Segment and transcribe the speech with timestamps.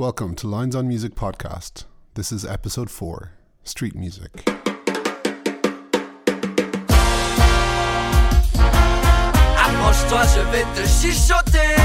[0.00, 1.84] Welcome to Lines on Music podcast.
[2.14, 3.32] This is episode 4
[3.64, 4.48] Street Music.
[8.90, 11.76] Approche-toi, je vais te chuchoter.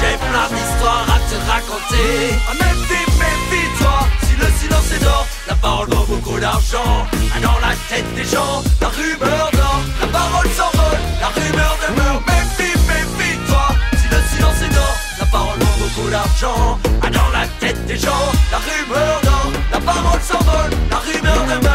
[0.00, 2.34] J'ai plein d'histoires à te raconter.
[2.48, 7.06] Ah, méfie, méfie-toi, si le silence est d'or, la parole vaut beaucoup d'argent.
[7.34, 12.22] Ah, Dans la tête des gens, la rumeur dort, la parole s'envole, la rumeur demeure.
[12.28, 14.94] Méfie, méfie-toi, si le silence est d'or,
[16.08, 16.78] beaucoup d'argent.
[17.02, 21.67] Ah, Dans la tête des gens, la rumeur dort, la parole s'envole, la rumeur demeure.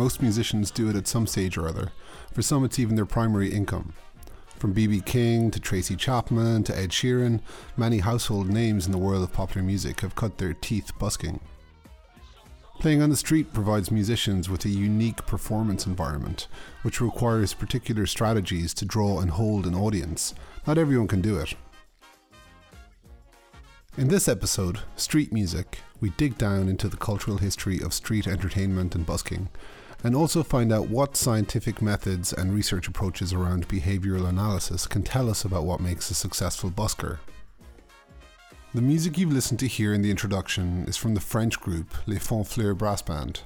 [0.00, 1.92] Most musicians do it at some stage or other.
[2.32, 3.92] For some, it's even their primary income.
[4.56, 5.02] From B.B.
[5.02, 7.42] King to Tracy Chapman to Ed Sheeran,
[7.76, 11.38] many household names in the world of popular music have cut their teeth busking.
[12.78, 16.48] Playing on the street provides musicians with a unique performance environment,
[16.80, 20.32] which requires particular strategies to draw and hold an audience.
[20.66, 21.52] Not everyone can do it.
[23.98, 28.94] In this episode, Street Music, we dig down into the cultural history of street entertainment
[28.94, 29.50] and busking,
[30.02, 35.28] and also find out what scientific methods and research approaches around behavioural analysis can tell
[35.28, 37.18] us about what makes a successful busker.
[38.72, 42.18] The music you've listened to here in the introduction is from the French group Les
[42.18, 43.40] Fonfleurs Brass Band.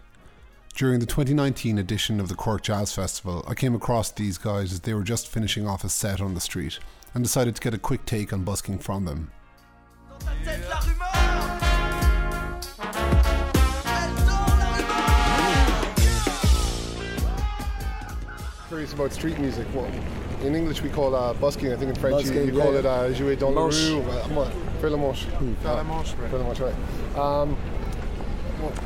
[0.75, 4.81] During the 2019 edition of the Cork Jazz Festival, I came across these guys as
[4.81, 6.79] they were just finishing off a set on the street
[7.15, 9.31] and decided to get a quick take on busking from them.
[10.21, 11.94] Dans
[18.75, 19.69] Curious about street music.
[19.73, 19.89] Well,
[20.43, 21.73] in English we call uh, busking.
[21.73, 22.81] I think in French you, Busking, you call yeah.
[22.81, 23.91] it uh, jouer dans Manche.
[23.91, 24.11] la rue.
[24.11, 24.53] Uh, what?
[24.81, 25.27] Faire la manche.
[25.63, 26.29] Faire la manche, right.
[26.29, 27.17] Faire la manche, right.
[27.17, 27.55] Um,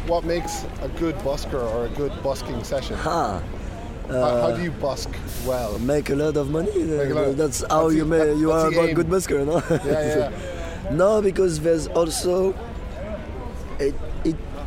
[0.07, 2.97] what makes a good busker or a good busking session?
[2.99, 3.43] Ah,
[4.09, 5.09] how, how do you busk
[5.47, 5.79] well?
[5.79, 6.71] make a lot of money.
[6.85, 7.37] Make a lot.
[7.39, 9.63] That's how That's you the- may, that- you are a good busker, no?
[9.87, 10.91] Yeah, yeah.
[10.93, 12.55] no, because there's also
[13.79, 13.95] it.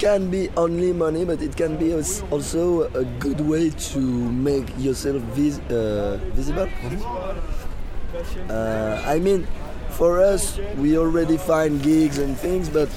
[0.01, 4.65] It can be only money, but it can be also a good way to make
[4.80, 6.68] yourself vis- uh, visible.
[8.50, 9.45] Uh, I mean,
[9.92, 12.89] for us, we already find gigs and things, but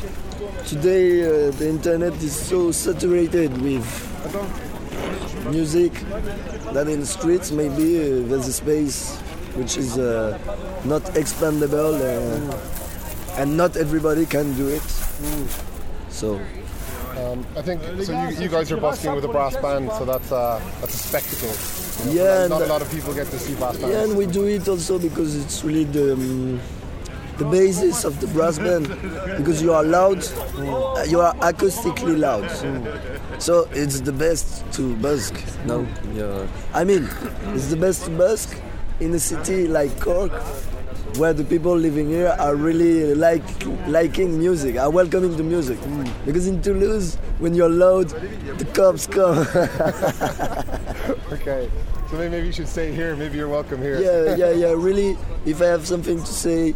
[0.65, 3.85] today uh, the internet is so saturated with
[5.51, 5.93] music
[6.73, 9.19] that in the streets maybe uh, there's a space
[9.61, 10.39] which is uh,
[10.87, 14.83] not expandable uh, and not everybody can do it.
[16.09, 16.41] So
[17.17, 18.13] Um, I think so.
[18.13, 22.11] You, you, guys are busking with a brass band, so that's uh, that's a spectacle.
[22.11, 22.25] You know?
[22.25, 23.95] Yeah, not, a lot of people get to see brass bands.
[23.95, 26.61] Yeah, and we do it also because it's really the um,
[27.39, 28.89] the basis of the brass band
[29.37, 31.11] because you are loud, mm.
[31.11, 32.45] you are acoustically loud.
[32.45, 33.41] Mm.
[33.41, 35.35] So it's the best to busk.
[35.67, 36.47] No, yeah.
[36.73, 37.09] I mean,
[37.55, 38.61] it's the best to busk
[39.01, 40.33] in a city like Cork
[41.17, 43.43] where the people living here are really like
[43.87, 45.79] liking music, are welcoming the music.
[45.79, 46.11] Mm.
[46.25, 48.09] Because in Toulouse, when you're loud,
[48.59, 49.39] the cops come.
[51.33, 51.71] okay,
[52.11, 53.15] so maybe you should stay here.
[53.15, 54.01] Maybe you're welcome here.
[54.01, 54.75] Yeah, yeah, yeah.
[54.77, 56.75] Really, if I have something to say,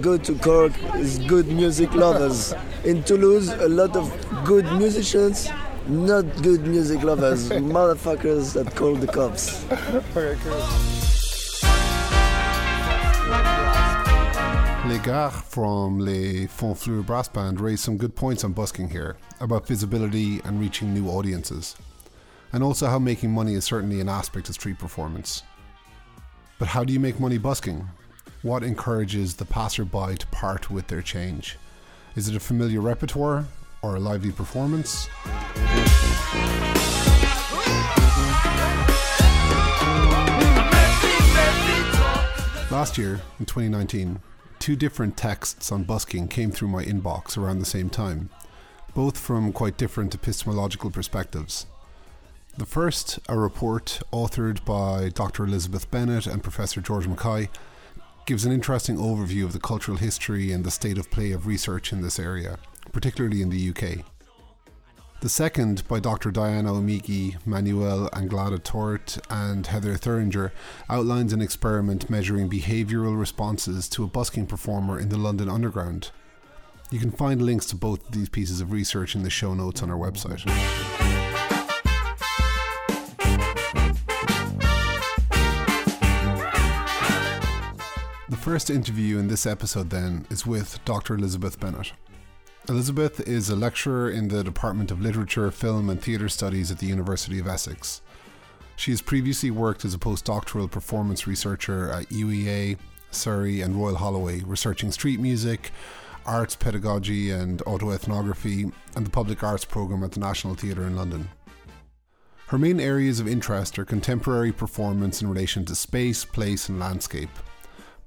[0.00, 0.72] go to Cork.
[0.94, 2.54] It's good music lovers.
[2.84, 4.12] In Toulouse, a lot of
[4.44, 5.48] good musicians
[5.88, 9.64] not good music lovers, motherfuckers that call the cops.
[10.14, 11.07] okay, cool.
[14.98, 19.64] Les Gars from Les Fonfleurs Brass Band raised some good points on busking here about
[19.64, 21.76] visibility and reaching new audiences,
[22.52, 25.44] and also how making money is certainly an aspect of street performance.
[26.58, 27.86] But how do you make money busking?
[28.42, 31.58] What encourages the passerby to part with their change?
[32.16, 33.44] Is it a familiar repertoire
[33.82, 35.08] or a lively performance?
[42.72, 44.20] Last year, in 2019,
[44.58, 48.30] two different texts on busking came through my inbox around the same time,
[48.94, 51.66] both from quite different epistemological perspectives.
[52.56, 55.44] The first, a report authored by Dr.
[55.44, 57.48] Elizabeth Bennett and Professor George McKay,
[58.26, 61.92] gives an interesting overview of the cultural history and the state of play of research
[61.92, 62.58] in this area,
[62.92, 64.04] particularly in the UK.
[65.20, 66.30] The second, by Dr.
[66.30, 70.52] Diana Omigie, Manuel Anglada Tort, and Heather Thueringer,
[70.88, 76.12] outlines an experiment measuring behavioural responses to a busking performer in the London Underground.
[76.92, 79.82] You can find links to both of these pieces of research in the show notes
[79.82, 80.44] on our website.
[88.28, 91.16] The first interview in this episode, then, is with Dr.
[91.16, 91.90] Elizabeth Bennett.
[92.70, 96.86] Elizabeth is a lecturer in the Department of Literature, Film and Theatre Studies at the
[96.86, 98.02] University of Essex.
[98.76, 102.76] She has previously worked as a postdoctoral performance researcher at UEA,
[103.10, 105.70] Surrey, and Royal Holloway, researching street music,
[106.26, 111.26] arts pedagogy and autoethnography, and the public arts programme at the National Theatre in London.
[112.48, 117.30] Her main areas of interest are contemporary performance in relation to space, place, and landscape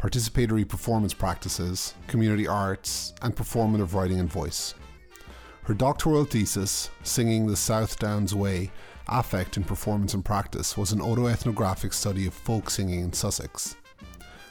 [0.01, 4.73] participatory performance practices, community arts, and performative writing and voice.
[5.63, 8.71] Her doctoral thesis, Singing the South Downs Way
[9.07, 13.75] Affect in Performance and Practice, was an autoethnographic study of folk singing in Sussex.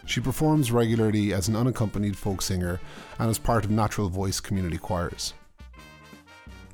[0.07, 2.81] She performs regularly as an unaccompanied folk singer
[3.19, 5.35] and as part of Natural Voice community choirs.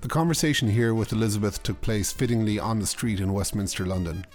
[0.02, 4.26] The conversation here with Elizabeth took place fittingly on the street in Westminster, London.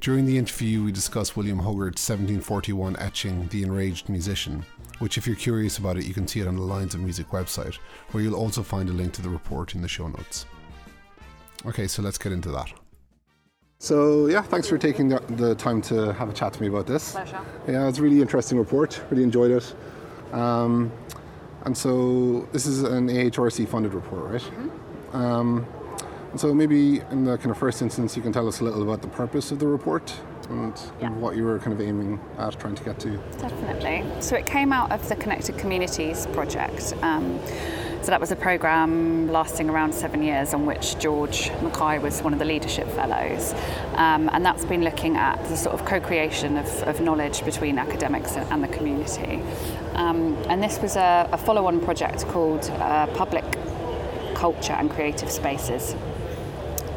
[0.00, 4.64] During the interview, we discuss William Hogarth's 1741 etching, The Enraged Musician,
[5.00, 7.28] which, if you're curious about it, you can see it on the Lines of Music
[7.30, 7.74] website,
[8.12, 10.46] where you'll also find a link to the report in the show notes.
[11.66, 12.72] Okay, so let's get into that.
[13.80, 16.86] So, yeah, thanks for taking the, the time to have a chat to me about
[16.86, 17.12] this.
[17.12, 17.40] Pleasure.
[17.66, 19.74] Yeah, it's a really interesting report, really enjoyed it.
[20.32, 20.92] Um,
[21.64, 24.42] and so, this is an AHRC funded report, right?
[24.42, 25.16] Mm-hmm.
[25.16, 25.66] Um,
[26.36, 29.02] so maybe in the kind of first instance, you can tell us a little about
[29.02, 30.14] the purpose of the report
[30.50, 31.10] and yeah.
[31.10, 33.16] what you were kind of aiming at trying to get to.
[33.38, 34.04] Definitely.
[34.20, 36.94] So it came out of the Connected Communities project.
[37.02, 37.40] Um,
[38.00, 42.32] so that was a program lasting around seven years on which George McKay was one
[42.32, 43.52] of the leadership fellows.
[43.96, 48.36] Um, and that's been looking at the sort of co-creation of, of knowledge between academics
[48.36, 49.42] and, and the community.
[49.94, 53.44] Um, and this was a, a follow-on project called uh, Public
[54.34, 55.96] Culture and Creative Spaces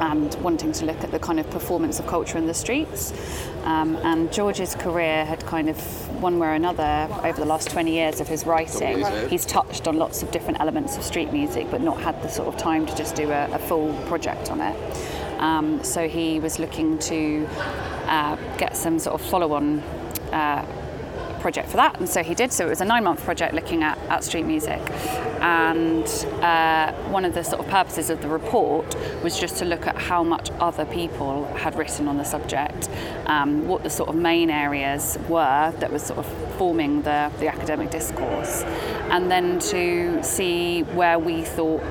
[0.02, 3.14] and wanting to look at the kind of performance of culture in the streets.
[3.64, 5.78] Um, and George's career had kind of,
[6.22, 9.98] one way or another, over the last 20 years of his writing, he's touched on
[9.98, 12.96] lots of different elements of street music, but not had the sort of time to
[12.96, 14.76] just do a, a full project on it.
[15.40, 17.48] Um, so he was looking to
[18.08, 19.80] uh, get some sort of follow on.
[20.32, 20.66] Uh,
[21.42, 22.54] project for that, and so he did.
[22.54, 24.82] So it was a nine month project looking at, at street music.
[25.42, 26.06] And
[26.42, 29.98] uh, one of the sort of purposes of the report was just to look at
[29.98, 32.90] how much other people had written on the subject,
[33.26, 37.48] um, what the sort of main areas were that was sort of forming the, the
[37.48, 38.62] academic discourse,
[39.10, 41.82] and then to see where we thought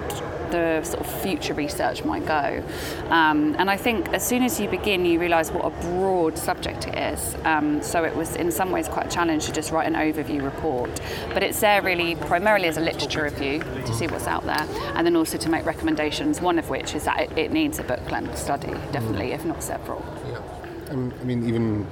[0.50, 2.62] the sort of future research might go.
[3.08, 6.86] Um, and I think as soon as you begin, you realise what a broad subject
[6.86, 7.36] it is.
[7.44, 10.42] Um, so it was in some ways quite a challenge to just write an overview
[10.42, 10.90] report.
[11.32, 15.06] But it's there really primarily as a literature review to see what's out there, and
[15.06, 16.40] then also to make recommendations.
[16.40, 19.62] One of which is that it, it needs a book length study, definitely, if not
[19.62, 20.04] several.
[20.28, 20.40] Yeah.
[20.90, 21.86] Um, I mean, even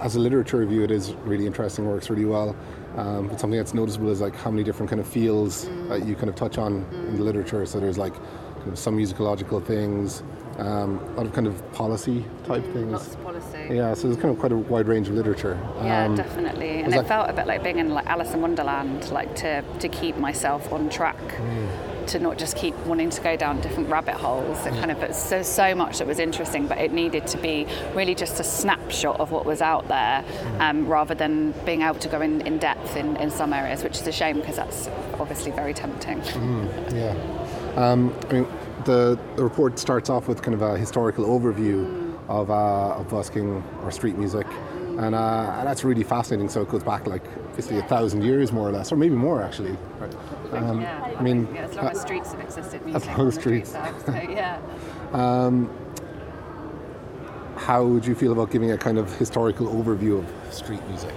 [0.00, 2.56] as a literature review, it is really interesting, works really well.
[2.96, 5.88] Um, but something that's noticeable is like how many different kind of fields mm.
[5.88, 7.64] that you kind of touch on in the literature.
[7.64, 10.22] So there's like kind of some musicological things,
[10.58, 12.92] um, a lot of kind of policy type mm, things.
[12.92, 13.68] Lots of policy.
[13.70, 15.58] Yeah, so there's kind of quite a wide range of literature.
[15.82, 16.82] Yeah, um, definitely.
[16.82, 19.88] And it felt a bit like being in like Alice in Wonderland, like to, to
[19.88, 21.18] keep myself on track.
[21.18, 24.64] Mm to not just keep wanting to go down different rabbit holes.
[24.66, 27.66] It kind of but so so much that was interesting, but it needed to be
[27.94, 30.24] really just a snapshot of what was out there,
[30.58, 34.00] um, rather than being able to go in, in depth in, in some areas, which
[34.00, 36.20] is a shame because that's obviously very tempting.
[36.20, 38.46] Mm, yeah, um, I mean
[38.84, 42.18] the, the, report starts off with kind of a historical overview mm.
[42.28, 44.46] of, uh, of busking or street music.
[44.98, 46.48] And, uh, and, that's really fascinating.
[46.48, 47.22] So it goes back like
[47.56, 49.76] basically a thousand years, more or less, or maybe more actually.
[49.98, 50.14] Right.
[50.52, 51.14] Um, yeah.
[51.18, 53.70] I mean, yeah, as long uh, as streets have existed, as long as streets.
[53.70, 54.60] streets so, yeah.
[55.12, 55.68] Um,
[57.56, 61.14] how would you feel about giving a kind of historical overview of street music?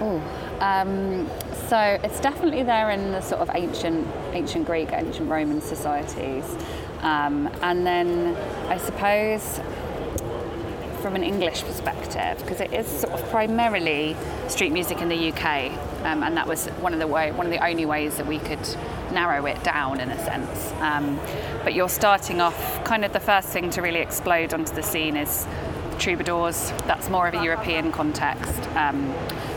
[0.00, 0.20] Oh,
[0.60, 1.30] um,
[1.68, 6.44] so it's definitely there in the sort of ancient, ancient Greek, ancient Roman societies,
[7.00, 8.34] um, and then
[8.68, 9.60] I suppose
[11.04, 14.16] from an English perspective because it is sort of primarily
[14.48, 15.70] street music in the UK,
[16.02, 18.38] um, and that was one of the way, one of the only ways that we
[18.38, 18.66] could
[19.12, 20.72] narrow it down in a sense.
[20.80, 21.20] Um,
[21.62, 25.14] but you're starting off, kind of the first thing to really explode onto the scene
[25.14, 25.46] is
[25.98, 26.70] troubadours.
[26.86, 28.66] That's more of a European context.
[28.74, 29.12] Um,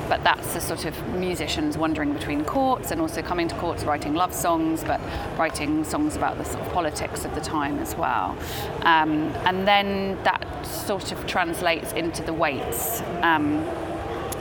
[0.07, 4.13] but that's the sort of musicians wandering between courts and also coming to courts writing
[4.13, 4.99] love songs, but
[5.37, 8.37] writing songs about the sort of politics of the time as well.
[8.81, 13.01] Um, and then that sort of translates into the weights.
[13.21, 13.65] Um,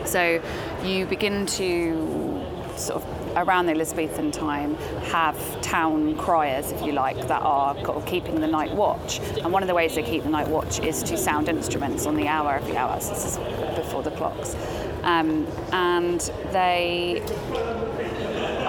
[0.05, 0.41] so
[0.85, 2.45] you begin to
[2.77, 4.75] sort of around the Elizabethan time
[5.11, 9.21] have town criers, if you like, that are keeping the night watch.
[9.43, 12.17] And one of the ways they keep the night watch is to sound instruments on
[12.17, 13.09] the hour of the hours.
[13.11, 13.37] This is
[13.77, 14.55] before the clocks.
[15.07, 16.21] Um, and
[16.51, 17.23] they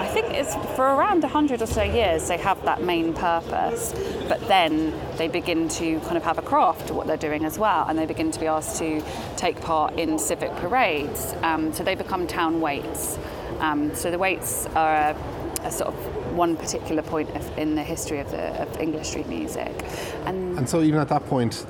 [0.08, 3.92] I think it's for around 100 or so years they have that main purpose,
[4.26, 7.84] but then they begin to kind of have a craft what they're doing as well,
[7.86, 9.02] and they begin to be asked to
[9.36, 11.34] take part in civic parades.
[11.42, 13.18] Um, so they become town waits.
[13.58, 15.16] Um, so the waits are a,
[15.64, 19.28] a, sort of one particular point of, in the history of, the, of English street
[19.28, 19.84] music.
[20.24, 21.66] And, and so even at that point,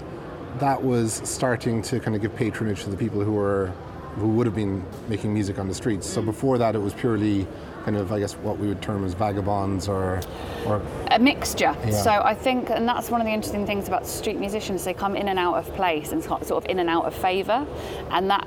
[0.59, 3.73] that was starting to kind of give patronage to the people who were
[4.17, 6.07] who would have been making music on the streets.
[6.07, 7.47] So before that, it was purely
[7.85, 10.21] kind of, I guess, what we would term as vagabonds or,
[10.67, 11.75] or a mixture.
[11.87, 11.91] Yeah.
[12.03, 14.85] So I think, and that's one of the interesting things about street musicians.
[14.85, 17.67] They come in and out of place and sort of in and out of favour,
[18.11, 18.47] and that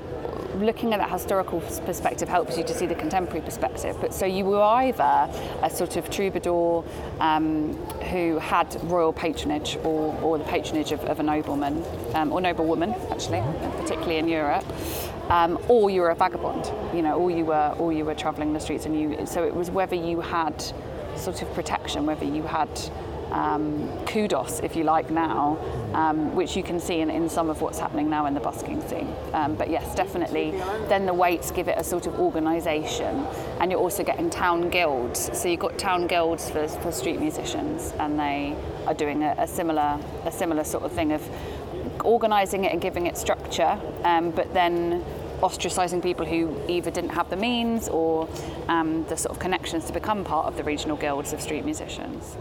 [0.56, 3.96] looking at that historical perspective helps you to see the contemporary perspective.
[4.00, 5.28] But so you were either
[5.62, 6.84] a sort of troubadour
[7.20, 7.74] um,
[8.10, 11.82] who had royal patronage or, or the patronage of, of a nobleman
[12.14, 13.42] um, or noblewoman, actually,
[13.78, 14.64] particularly in Europe
[15.28, 18.52] um, or you were a vagabond, you know, or you were, or you were travelling
[18.52, 19.26] the streets, and you.
[19.26, 20.62] So it was whether you had
[21.16, 22.68] sort of protection, whether you had
[23.32, 25.58] um, kudos, if you like, now,
[25.94, 28.86] um, which you can see in, in, some of what's happening now in the busking
[28.88, 29.12] scene.
[29.32, 30.50] Um, but yes, definitely.
[30.88, 33.26] Then the waits give it a sort of organisation,
[33.58, 35.30] and you're also getting town guilds.
[35.36, 38.54] So you've got town guilds for, for street musicians, and they
[38.86, 41.22] are doing a, a similar a similar sort of thing of
[42.04, 45.04] organising it and giving it structure, um, but then
[45.42, 48.28] ostracising people who either didn't have the means or
[48.68, 52.36] um, the sort of connections to become part of the regional guilds of street musicians.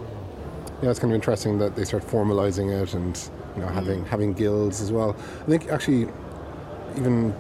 [0.81, 3.73] Yeah, it's kind of interesting that they start formalising it and you know mm.
[3.73, 5.15] having having guilds as well.
[5.41, 6.07] I think actually
[6.97, 7.35] even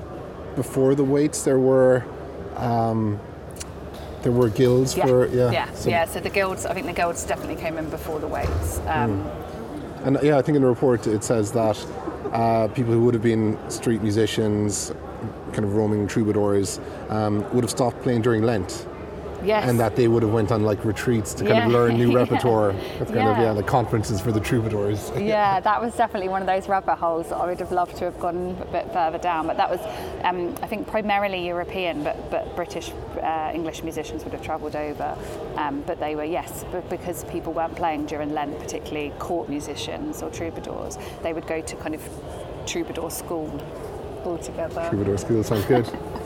[0.55, 2.03] before the waits there were.
[2.57, 3.19] Um,
[4.21, 5.05] there were guilds yeah.
[5.05, 7.89] for yeah yeah so, yeah so the guilds I think the guilds definitely came in
[7.89, 9.40] before the waits um, mm.
[10.03, 11.77] And yeah I think in the report it says that
[12.31, 14.93] uh, people who would have been street musicians,
[15.51, 16.79] kind of roaming troubadours,
[17.09, 18.87] um, would have stopped playing during Lent.
[19.43, 19.69] Yes.
[19.69, 21.65] And that they would have went on like retreats to kind yeah.
[21.65, 22.73] of learn new repertoire.
[22.73, 23.31] That's kind yeah.
[23.31, 25.11] of yeah, the conferences for the troubadours.
[25.17, 28.05] yeah, that was definitely one of those rabbit holes that I would have loved to
[28.05, 29.47] have gone a bit further down.
[29.47, 29.79] But that was,
[30.23, 35.17] um, I think, primarily European, but but British uh, English musicians would have travelled over.
[35.55, 40.21] Um, but they were yes, but because people weren't playing during Lent, particularly court musicians
[40.21, 42.01] or troubadours, they would go to kind of
[42.65, 43.49] troubadour school
[44.25, 44.87] altogether.
[44.89, 45.87] Troubadour school sounds good.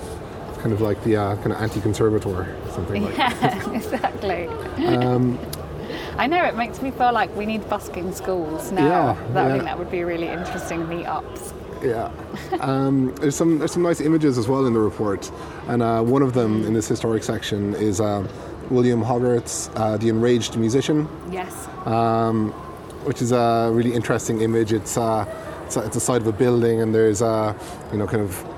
[0.66, 4.48] kind of like the uh, kind of anti-conservator, something like yeah, exactly.
[4.88, 5.38] Um,
[6.18, 8.88] I know it makes me feel like we need busking schools now.
[8.88, 11.54] Yeah, that, I think that would be really interesting meetups.
[11.84, 12.12] Yeah.
[12.62, 15.32] Um, there's some there's some nice images as well in the report,
[15.68, 18.28] and uh, one of them in this historic section is uh,
[18.72, 21.54] William Hogarth's uh, "The Enraged Musician," Yes.
[21.86, 22.54] um,
[23.04, 24.74] which is a really interesting image.
[24.74, 25.28] It's uh,
[25.68, 27.56] it's, a, it's a side of a building, and there's a
[27.92, 28.55] you know kind of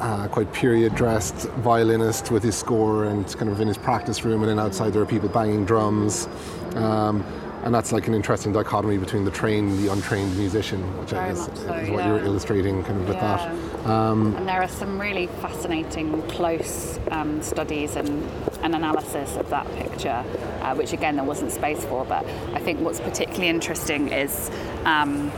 [0.00, 4.42] uh, quite period dressed violinist with his score and kind of in his practice room,
[4.42, 6.28] and then outside there are people banging drums.
[6.74, 7.24] Um,
[7.64, 11.28] and that's like an interesting dichotomy between the trained and the untrained musician, which I
[11.28, 12.08] guess much is what yeah.
[12.08, 13.54] you're illustrating kind of with Yeah.
[13.84, 13.88] that.
[13.88, 18.28] Um, And there are some really fascinating close um, studies and,
[18.62, 20.22] and analysis of that picture,
[20.60, 22.04] uh, which again there wasn't space for.
[22.04, 24.50] But I think what's particularly interesting is
[24.84, 25.32] um,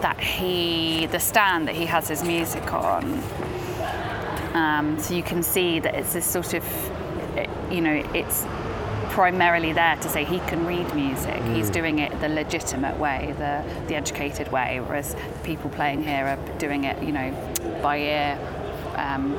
[0.00, 3.22] that he, the stand that he has his music on.
[4.54, 6.64] Um, so you can see that it's this sort of,
[7.70, 8.46] you know, it's
[9.10, 11.40] primarily there to say he can read music.
[11.54, 16.26] He's doing it the legitimate way, the the educated way, whereas the people playing here
[16.26, 17.30] are doing it, you know,
[17.82, 18.38] by ear.
[18.96, 19.36] Um,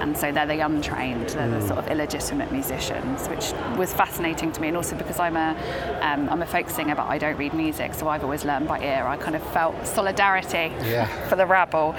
[0.00, 4.60] and so they're the untrained, they're the sort of illegitimate musicians, which was fascinating to
[4.60, 4.68] me.
[4.68, 5.56] And also because I'm a,
[6.02, 8.80] um, I'm a folk singer, but I don't read music, so I've always learned by
[8.80, 9.04] ear.
[9.06, 11.06] I kind of felt solidarity Yeah.
[11.28, 11.94] for the rabble.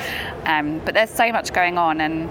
[0.46, 2.30] Um, but there's so much going on, and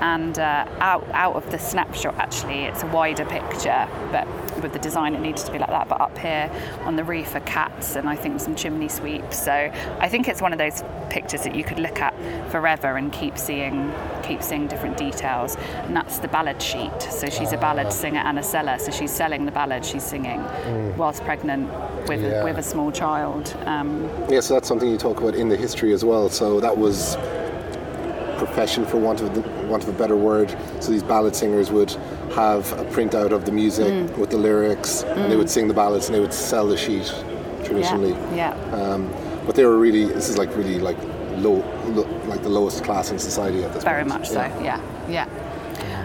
[0.00, 3.88] and uh, out out of the snapshot, actually, it's a wider picture.
[4.12, 4.28] But
[4.62, 5.88] with the design, it needed to be like that.
[5.88, 6.48] But up here
[6.84, 9.42] on the roof are cats, and I think some chimney sweeps.
[9.42, 9.52] So
[9.98, 12.14] I think it's one of those pictures that you could look at
[12.50, 15.56] forever and keep seeing keep seeing different details.
[15.84, 17.00] And that's the ballad sheet.
[17.02, 18.78] So she's a ballad singer and a seller.
[18.78, 20.42] So she's selling the ballad she's singing
[20.96, 21.70] whilst pregnant
[22.08, 22.40] with Yeah.
[22.40, 23.54] a, with a small child.
[23.66, 26.28] Um, Yeah, so that's something you talk about in the history as well.
[26.28, 27.16] So that was
[28.38, 30.54] profession, for want of, the, want of a better word.
[30.80, 31.90] So these ballad singers would
[32.34, 36.06] have a printout of the music with the lyrics, and they would sing the ballads,
[36.06, 37.12] and they would sell the sheet
[37.64, 38.12] traditionally.
[38.36, 38.52] yeah.
[38.72, 39.10] Um,
[39.44, 40.96] but they were really, this is like really like
[41.38, 43.92] low, lo, like the lowest class in society at this time.
[43.92, 44.20] Very point.
[44.20, 45.26] much so, yeah, yeah.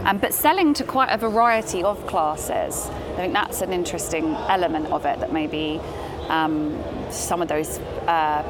[0.06, 4.88] Um, but selling to quite a variety of classes, I think that's an interesting element
[4.88, 5.80] of it that maybe
[6.28, 8.44] um, some of those uh,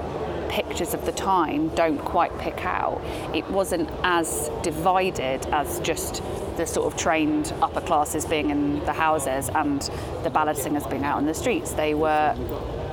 [0.49, 3.01] pictures of the time don't quite pick out.
[3.33, 6.23] It wasn't as divided as just
[6.57, 9.81] the sort of trained upper classes being in the houses and
[10.23, 11.71] the ballad singers being out in the streets.
[11.71, 12.35] They were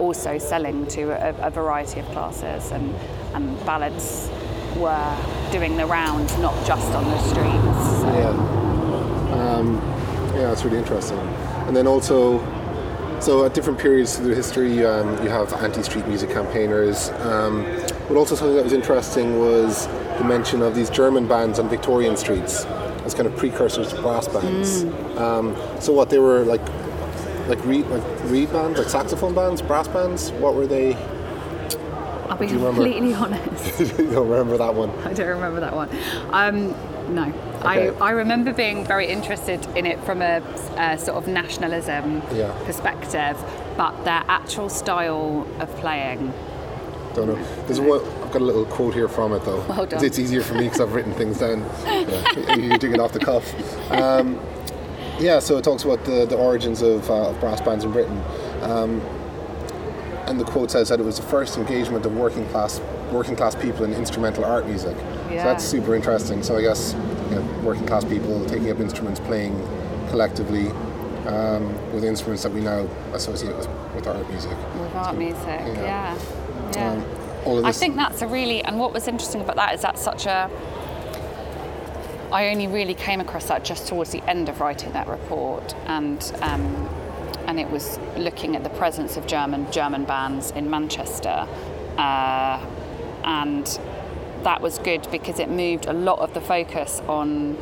[0.00, 2.94] also selling to a, a variety of classes, and,
[3.34, 4.28] and ballads
[4.76, 5.16] were
[5.52, 8.00] doing the rounds, not just on the streets.
[8.00, 8.60] So, Yeah.
[9.40, 9.76] Um,
[10.34, 11.18] yeah, that's really interesting.
[11.66, 12.38] And then also,
[13.20, 17.10] so at different periods through the history, um, you have anti-street music campaigners.
[17.10, 17.64] Um,
[18.08, 19.86] but also something that was interesting was
[20.18, 22.64] the mention of these German bands on Victorian streets
[23.04, 24.84] as kind of precursors to brass bands.
[25.16, 26.64] Um, so what they were like,
[27.50, 30.30] like reed, like reed bands, like saxophone bands, brass bands.
[30.32, 30.94] What were they?
[32.28, 32.82] I'll be Do you remember?
[32.84, 33.80] completely honest.
[33.80, 34.90] you don't remember that one?
[35.04, 35.90] I don't remember that one.
[36.30, 36.70] Um,
[37.14, 37.24] no,
[37.60, 37.90] Okay.
[37.90, 40.40] I, I remember being very interested in it from a,
[40.78, 42.56] a sort of nationalism Yeah.
[42.64, 43.36] perspective,
[43.76, 46.32] but their actual style of playing.
[47.14, 47.44] Don't know.
[47.66, 48.00] There's one.
[48.22, 49.60] I've got a little quote here from it though.
[49.68, 50.04] Well done.
[50.04, 51.62] It's easier for me because I've written things down.
[51.84, 53.52] Yeah, you're doing it off the cuff.
[53.90, 54.38] Um,
[55.20, 58.20] yeah, so it talks about the, the origins of, uh, of brass bands in Britain,
[58.62, 59.00] um,
[60.26, 62.80] and the quote says that it was the first engagement of working class
[63.11, 64.96] working class people in instrumental art music.
[64.96, 65.42] Yeah.
[65.42, 66.42] So that's super interesting.
[66.42, 66.94] So I guess
[67.28, 69.56] you know, working class people taking up instruments, playing
[70.09, 70.68] collectively
[71.26, 74.56] um, with instruments that we now associate with, with art music.
[74.80, 75.83] With art music, yeah.
[75.83, 76.18] yeah.
[76.72, 76.92] Yeah.
[76.92, 77.04] Um,
[77.44, 80.02] all of I think that's a really, and what was interesting about that is that's
[80.02, 80.50] such a.
[82.32, 86.22] I only really came across that just towards the end of writing that report, and
[86.42, 86.88] um,
[87.46, 91.48] and it was looking at the presence of German German bands in Manchester,
[91.98, 92.64] uh,
[93.24, 93.66] and
[94.44, 97.58] that was good because it moved a lot of the focus on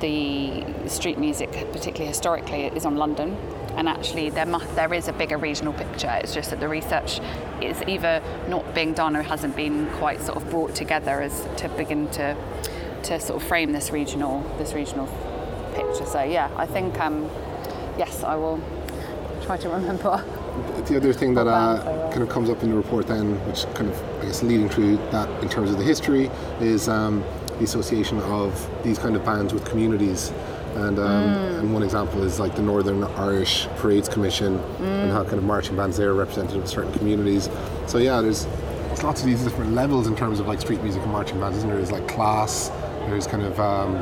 [0.00, 3.36] the street music, particularly historically, is on London.
[3.76, 6.10] And actually, there mu- there is a bigger regional picture.
[6.22, 7.20] It's just that the research
[7.60, 11.68] is either not being done or hasn't been quite sort of brought together as to
[11.70, 12.36] begin to
[13.04, 15.06] to sort of frame this regional this regional
[15.74, 16.06] picture.
[16.06, 17.28] So yeah, I think um,
[17.98, 18.60] yes, I will
[19.44, 20.22] try to remember.
[20.86, 23.88] The other thing that uh, kind of comes up in the report then, which kind
[23.88, 26.30] of, I guess, leading through that in terms of the history,
[26.60, 27.22] is um,
[27.58, 30.32] the association of these kind of bands with communities.
[30.74, 31.58] And, um, Mm.
[31.60, 35.76] and one example is like the Northern Irish Parades Commission and how kind of marching
[35.76, 37.48] bands there are representative of certain communities.
[37.86, 38.46] So yeah, there's,
[38.88, 41.56] there's lots of these different levels in terms of like street music and marching bands,
[41.58, 41.78] isn't there?
[41.78, 42.70] There's like class,
[43.10, 43.94] there's kind of um,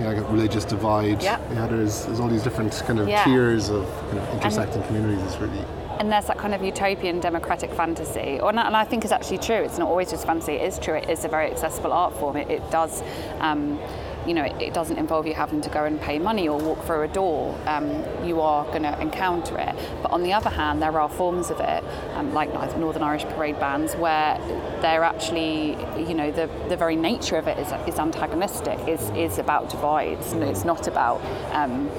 [0.00, 1.22] yeah, like a religious divide.
[1.22, 1.40] Yeah.
[1.52, 1.66] yeah.
[1.66, 3.24] There's there's all these different kind of Yeah.
[3.24, 5.22] tiers of kind of intersecting communities.
[5.24, 5.64] It's really
[5.98, 9.38] and there's that kind of utopian democratic fantasy, or not, and I think it's actually
[9.38, 9.56] true.
[9.56, 10.52] It's not always just fantasy.
[10.52, 10.94] It is true.
[10.94, 12.36] It is a very accessible art form.
[12.36, 13.02] It, it does,
[13.40, 13.80] um,
[14.28, 16.84] you know, it, it doesn't involve you having to go and pay money or walk
[16.84, 17.58] through a door.
[17.66, 19.74] Um, you are going to encounter it.
[20.02, 21.82] But on the other hand, there are forms of it,
[22.14, 24.38] um, like Northern Irish parade bands, where
[24.82, 25.70] they're actually,
[26.08, 28.78] you know, the, the very nature of it is, is antagonistic.
[28.86, 31.20] is is about divides, and it's not about.
[31.52, 31.90] Um,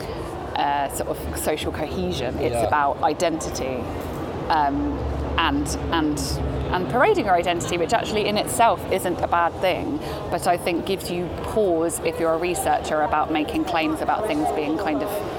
[0.56, 2.38] uh, sort of social cohesion.
[2.40, 2.68] It's Yeah.
[2.68, 3.78] about identity
[4.50, 4.98] um,
[5.38, 6.18] and and
[6.72, 9.98] and parading our identity, which actually in itself isn't a bad thing,
[10.30, 14.48] but I think gives you pause if you're a researcher about making claims about things
[14.56, 15.39] being kind of.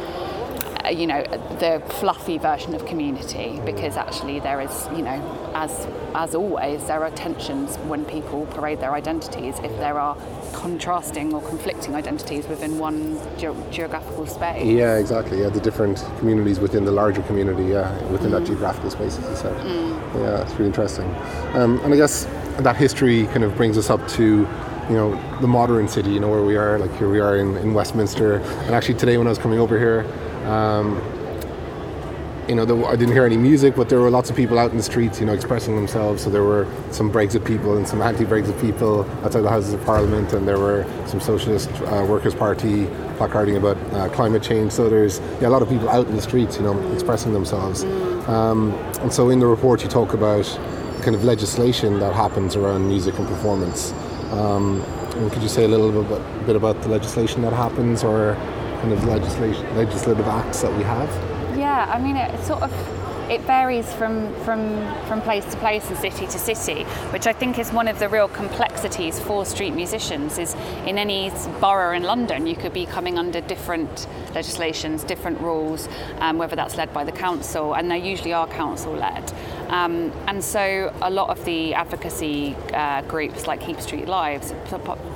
[0.85, 1.23] Uh, You know
[1.59, 5.19] the fluffy version of community, because actually there is, you know,
[5.55, 9.55] as as always, there are tensions when people parade their identities.
[9.63, 10.17] If there are
[10.53, 14.67] contrasting or conflicting identities within one ge- geographical space.
[14.67, 15.41] Yeah, exactly.
[15.41, 18.39] Yeah, the different communities within the larger community, yeah, within Mm.
[18.39, 19.55] that geographical space, as you said.
[20.17, 21.09] Yeah, it's really interesting.
[21.55, 22.27] Um, and I guess
[22.59, 24.25] that history kind of brings us up to,
[24.91, 27.57] you know, the modern city, you know, where we are, like here we are in,
[27.59, 28.41] in Westminster.
[28.67, 30.05] And actually today when I was coming over here,
[30.45, 31.01] um,
[32.49, 34.73] you know, there, I didn't hear any music, but there were lots of people out
[34.73, 36.25] in the streets, you know, expressing themselves.
[36.25, 40.33] So there were some Brexit people and some anti-Brexit people outside the Houses of Parliament,
[40.33, 44.73] and there were some Socialist uh, Workers' Party placarding about uh, climate change.
[44.73, 47.85] So there's yeah, a lot of people out in the streets, you know, expressing themselves.
[48.29, 50.45] Um, and so in the report, you talk about
[51.03, 53.93] kind of legislation that happens around music and performance.
[54.33, 54.85] Um,
[55.31, 58.37] could you say a little bit, bit about the legislation that happens, or
[58.81, 61.09] kind of legislation, legislative acts that we have?
[61.59, 62.73] Yeah, I mean, it sort of
[63.31, 67.61] it varies from, from, from place to place and city to city, which I think
[67.61, 70.37] is one of the real complexities for street musicians.
[70.37, 75.89] Is in any borough in London, you could be coming under different legislations, different rules,
[76.19, 79.33] um, whether that's led by the council, and they usually are council led.
[79.71, 84.53] Um, and so a lot of the advocacy uh, groups like Keep Street Lives,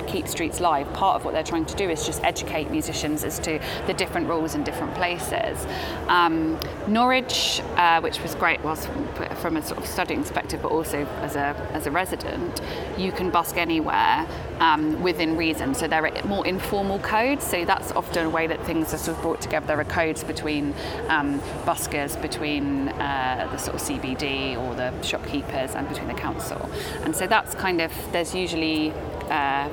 [0.07, 3.37] Keep Streets Live, part of what they're trying to do is just educate musicians as
[3.39, 5.67] to the different rules in different places.
[6.07, 8.87] Um, Norwich, uh, which was great was
[9.35, 12.61] from a sort of studying perspective, but also as a, as a resident,
[12.97, 14.25] you can busk anywhere
[14.59, 15.73] um, within reason.
[15.73, 19.17] So there are more informal codes, so that's often a way that things are sort
[19.17, 19.67] of brought together.
[19.67, 20.73] There are codes between
[21.09, 26.69] um, buskers, between uh, the sort of CBD or the shopkeepers, and between the council.
[27.03, 28.91] And so that's kind of, there's usually
[29.29, 29.69] uh,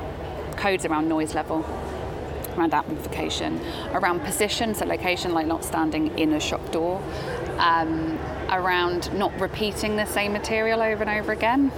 [0.56, 1.64] codes around noise level
[2.56, 3.60] around amplification,
[3.92, 7.02] around position, so location, like not standing in a shop door,
[7.58, 8.18] um,
[8.52, 11.70] around not repeating the same material over and over again,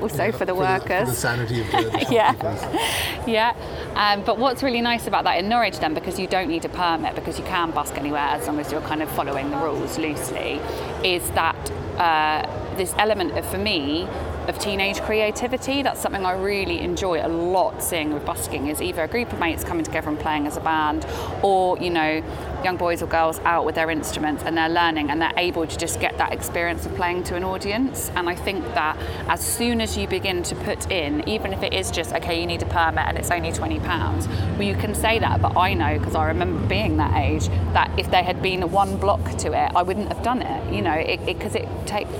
[0.00, 1.08] also for the workers.
[1.08, 3.24] For the sanity of the, the Yeah.
[3.26, 3.54] yeah,
[3.94, 6.68] um, but what's really nice about that in Norwich then, because you don't need a
[6.68, 9.98] permit, because you can busk anywhere as long as you're kind of following the rules
[9.98, 10.60] loosely,
[11.04, 14.08] is that uh, this element of, for me,
[14.48, 15.82] of teenage creativity.
[15.82, 19.38] That's something I really enjoy a lot seeing with busking is either a group of
[19.38, 21.06] mates coming together and playing as a band
[21.42, 22.22] or, you know,
[22.64, 25.76] young boys or girls out with their instruments and they're learning and they're able to
[25.76, 28.10] just get that experience of playing to an audience.
[28.14, 28.96] And I think that
[29.28, 32.46] as soon as you begin to put in, even if it is just, okay, you
[32.46, 35.98] need a permit and it's only £20, well, you can say that, but I know
[35.98, 39.72] because I remember being that age that if there had been one block to it,
[39.74, 42.10] I wouldn't have done it, you know, because it, it takes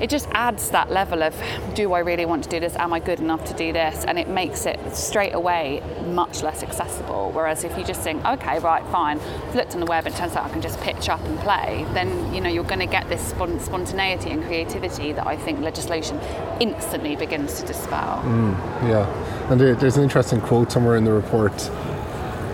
[0.00, 1.34] it just adds that level of
[1.74, 2.76] do I really want to do this?
[2.76, 4.04] Am I good enough to do this?
[4.04, 7.30] And it makes it straight away much less accessible.
[7.32, 10.18] Whereas if you just think, okay, right, fine, I've looked on the web and it
[10.18, 12.86] turns out I can just pitch up and play, then you know you're going to
[12.86, 16.20] get this spon- spontaneity and creativity that I think legislation
[16.60, 18.22] instantly begins to dispel.
[18.24, 18.54] Mm,
[18.88, 21.70] yeah, and there's an interesting quote somewhere in the report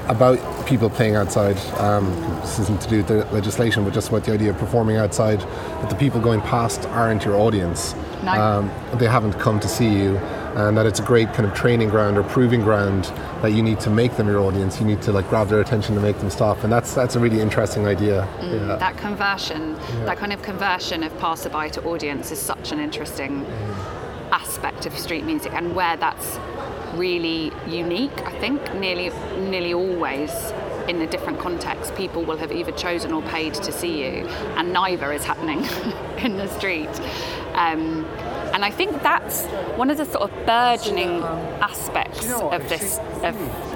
[0.09, 1.57] about people playing outside.
[1.79, 2.07] Um,
[2.41, 5.41] this isn't to do with the legislation, but just about the idea of performing outside.
[5.41, 7.95] That the people going past aren't your audience.
[8.25, 8.33] No.
[8.33, 10.17] Um, they haven't come to see you,
[10.57, 13.05] and that it's a great kind of training ground or proving ground
[13.43, 14.81] that you need to make them your audience.
[14.81, 17.21] You need to like grab their attention to make them stop, and that's that's a
[17.21, 18.29] really interesting idea.
[18.41, 18.77] yeah.
[18.77, 23.45] That conversion, that kind of conversion of passerby to audience is such an interesting
[24.33, 26.39] aspect of street music and where that's
[26.95, 30.53] really unique, I think, nearly nearly always
[30.89, 34.27] in a different context, people will have either chosen or paid to see you,
[34.57, 35.65] and neither is happening
[36.19, 36.91] in the street.
[37.55, 38.05] Um,
[38.53, 41.23] and I think that's one of the sort of burgeoning
[41.63, 43.35] aspects of this of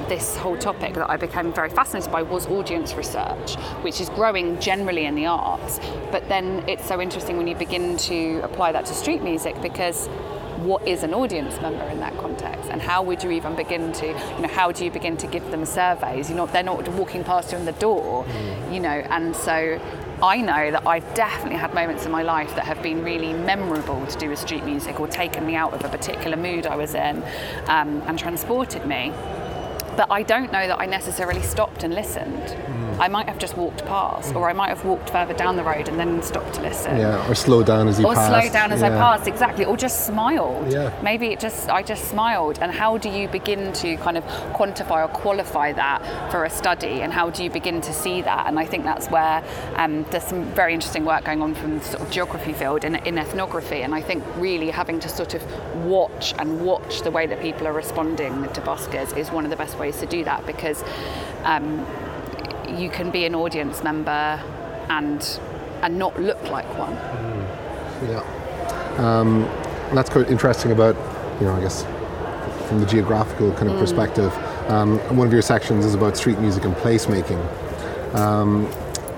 [0.09, 4.61] this whole topic that I became very fascinated by was audience research, which is growing
[4.61, 5.81] generally in the arts.
[6.13, 10.09] But then it's so interesting when you begin to apply that to street music because
[10.59, 14.07] what is an audience member in that context and how would you even begin to
[14.07, 17.23] you know how do you begin to give them surveys you know they're not walking
[17.25, 18.75] past you in the door mm.
[18.75, 19.81] you know and so
[20.23, 24.07] I know that I've definitely had moments in my life that have been really memorable
[24.07, 26.95] to do with street music or taken me out of a particular mood I was
[26.95, 27.23] in
[27.67, 29.13] um, and transported me
[29.97, 32.43] but I don't know that I necessarily stopped and listened.
[32.43, 32.86] Mm.
[32.99, 35.89] I might have just walked past, or I might have walked further down the road
[35.89, 36.97] and then stopped to listen.
[36.97, 38.33] Yeah, or slow down as you or passed.
[38.33, 38.87] Or slow down as yeah.
[38.87, 39.65] I passed, exactly.
[39.65, 40.73] Or just smiled.
[40.73, 40.99] Yeah.
[41.03, 42.59] Maybe it just I just smiled.
[42.61, 47.03] And how do you begin to kind of quantify or qualify that for a study?
[47.03, 48.47] And how do you begin to see that?
[48.47, 49.45] And I think that's where
[49.77, 52.97] um, there's some very interesting work going on from the sort of geography field in,
[52.97, 53.83] in ethnography.
[53.83, 55.43] And I think really having to sort of
[55.85, 59.57] watch and watch the way that people are responding to buskers is one of the
[59.57, 60.83] best ways to do that because
[61.45, 61.87] um,
[62.69, 64.43] you can be an audience member
[64.89, 65.41] and
[65.83, 66.95] and not look like one.
[66.95, 67.47] Mm.
[68.09, 69.43] Yeah, um,
[69.95, 70.97] that's quite interesting about
[71.41, 71.85] you know I guess
[72.69, 73.81] from the geographical kind of mm.
[73.81, 74.33] perspective.
[74.69, 77.41] Um, one of your sections is about street music and placemaking.
[78.15, 78.67] Um,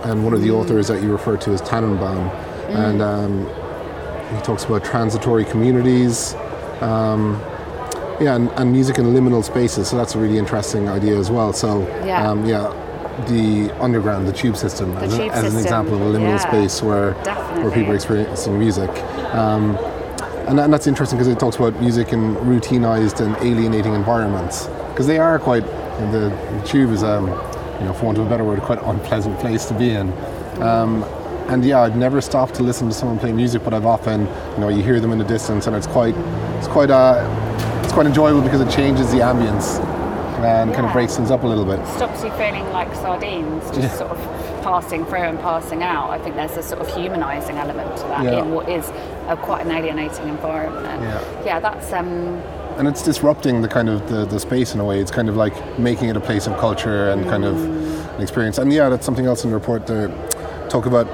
[0.04, 0.60] and one of the mm.
[0.60, 2.74] authors that you refer to is Tanenbaum, mm.
[2.74, 3.46] and um,
[4.34, 6.34] he talks about transitory communities,
[6.80, 7.40] um,
[8.20, 9.88] yeah, and, and, music in liminal spaces.
[9.88, 11.52] So that's a really interesting idea as well.
[11.52, 12.72] So yeah, um, yeah
[13.26, 15.56] the underground, the tube system, the as, tube a, as system.
[15.56, 17.62] an example of a liminal yeah, space where definitely.
[17.62, 18.90] where people are experiencing music.
[19.34, 19.76] Um,
[20.46, 25.06] and, and, that's interesting because it talks about music in routinized and alienating environments because
[25.06, 25.64] they are quite.
[26.12, 27.26] The, the tube is, um,
[27.80, 30.12] you know, for want of a better word, quite an unpleasant place to be in.
[30.62, 31.02] Um,
[31.48, 34.58] and yeah, I've never stopped to listen to someone play music, but I've often, you
[34.58, 36.14] know, you hear them in the distance, and it's quite,
[36.58, 39.82] it's quite, uh, it's quite enjoyable because it changes the ambience
[40.44, 40.76] and yeah.
[40.76, 41.84] kind of breaks things up a little bit.
[41.86, 43.96] Stops you feeling like sardines, just yeah.
[43.96, 44.18] sort of
[44.62, 46.10] passing through and passing out.
[46.10, 48.42] I think there's a sort of humanising element to that yeah.
[48.42, 48.88] in what is
[49.28, 51.02] a, quite an alienating environment.
[51.02, 51.92] Yeah, yeah that's.
[51.92, 52.42] Um,
[52.78, 55.00] and it's disrupting the kind of the, the space in a way.
[55.00, 57.28] It's kind of like making it a place of culture and mm.
[57.28, 58.16] kind of mm.
[58.16, 58.58] an experience.
[58.58, 60.08] And yeah, that's something else in the report to
[60.70, 61.06] talk about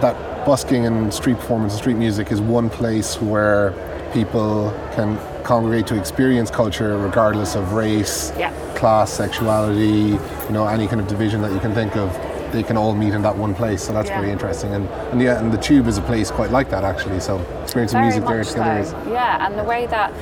[0.00, 3.72] that busking and street performance and street music is one place where
[4.12, 5.18] people can
[5.48, 8.52] congregate to experience culture regardless of race, yeah.
[8.74, 10.10] class, sexuality,
[10.46, 12.12] you know, any kind of division that you can think of.
[12.52, 14.20] They can all meet in that one place, so that's yeah.
[14.20, 14.74] very interesting.
[14.74, 17.20] And, and yeah, and the tube is a place quite like that actually.
[17.20, 18.98] So experiencing very music there together so.
[18.98, 20.12] is yeah, and the way that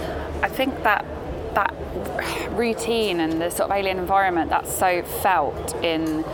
[0.45, 1.05] I think that
[1.55, 1.75] that
[2.53, 6.25] routine and the sort of alien environment that's so felt in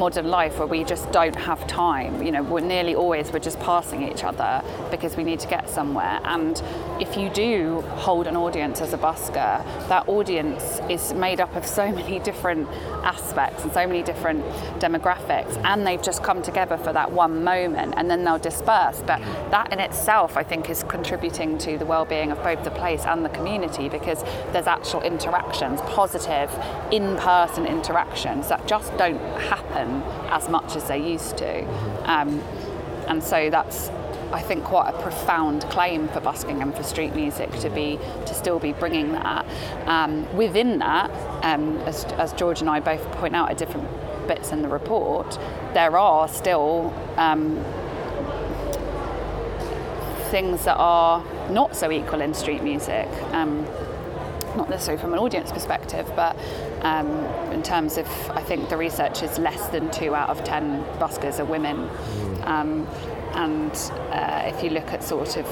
[0.00, 2.22] modern life where we just don't have time.
[2.22, 5.68] You know, we're nearly always we're just passing each other because we need to get
[5.68, 6.20] somewhere.
[6.24, 6.60] And
[6.98, 11.66] if you do hold an audience as a busker, that audience is made up of
[11.66, 12.66] so many different
[13.04, 14.42] aspects and so many different
[14.80, 19.02] demographics, and they've just come together for that one moment, and then they'll disperse.
[19.06, 23.04] But that in itself, I think, is contributing to the well-being of both the place
[23.04, 26.50] and the community because there's actual interactions, positive,
[26.90, 29.89] in-person interactions that just don't happen
[30.30, 31.64] as much as they used to.
[32.10, 32.40] Um,
[33.08, 33.90] and so that's
[34.32, 38.34] I think quite a profound claim for busking and for street music to be to
[38.34, 39.44] still be bringing that.
[39.86, 41.10] Um, within that,
[41.44, 43.88] um, as, as, George and I both point out at different
[44.28, 45.38] bits in the report,
[45.74, 47.56] there are still um,
[50.30, 53.08] things that are not so equal in street music.
[53.32, 53.66] Um,
[54.56, 56.36] not necessarily from an audience perspective, but
[56.82, 57.08] um,
[57.52, 61.38] in terms of, I think the research is less than two out of ten buskers
[61.38, 61.88] are women.
[62.44, 62.86] Um,
[63.34, 63.72] and
[64.10, 65.46] uh, if you look at sort of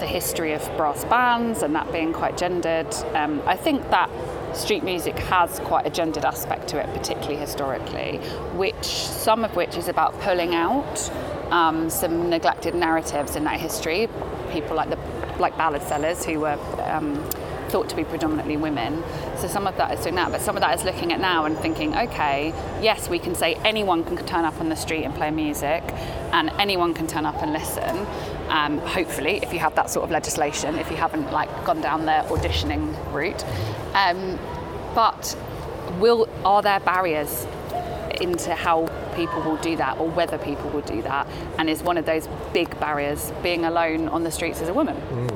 [0.00, 4.10] the history of brass bands and that being quite gendered, um, I think that
[4.54, 8.18] street music has quite a gendered aspect to it, particularly historically,
[8.54, 11.10] which some of which is about pulling out
[11.50, 14.08] um, some neglected narratives in that history.
[14.50, 14.98] People like the
[15.38, 17.22] like ballad sellers who were um,
[17.68, 19.02] thought to be predominantly women.
[19.36, 21.44] So some of that is doing that, but some of that is looking at now
[21.44, 25.14] and thinking, okay, yes, we can say anyone can turn up on the street and
[25.14, 25.82] play music,
[26.32, 28.06] and anyone can turn up and listen.
[28.48, 32.06] Um, hopefully, if you have that sort of legislation, if you haven't like gone down
[32.06, 33.44] the auditioning route,
[33.94, 34.38] um,
[34.94, 35.36] but
[35.98, 37.46] will are there barriers
[38.20, 41.26] into how people will do that or whether people will do that
[41.58, 44.96] and is one of those big barriers being alone on the streets as a woman
[44.96, 45.35] mm.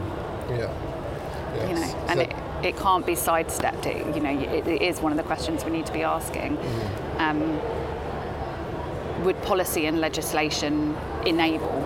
[1.70, 1.74] Yeah.
[1.74, 3.86] You know, and so it, it can't be sidestepped.
[3.86, 6.56] It, you know, it, it is one of the questions we need to be asking.
[6.56, 7.20] Mm.
[7.20, 7.60] Um,
[9.24, 11.80] would policy and legislation enable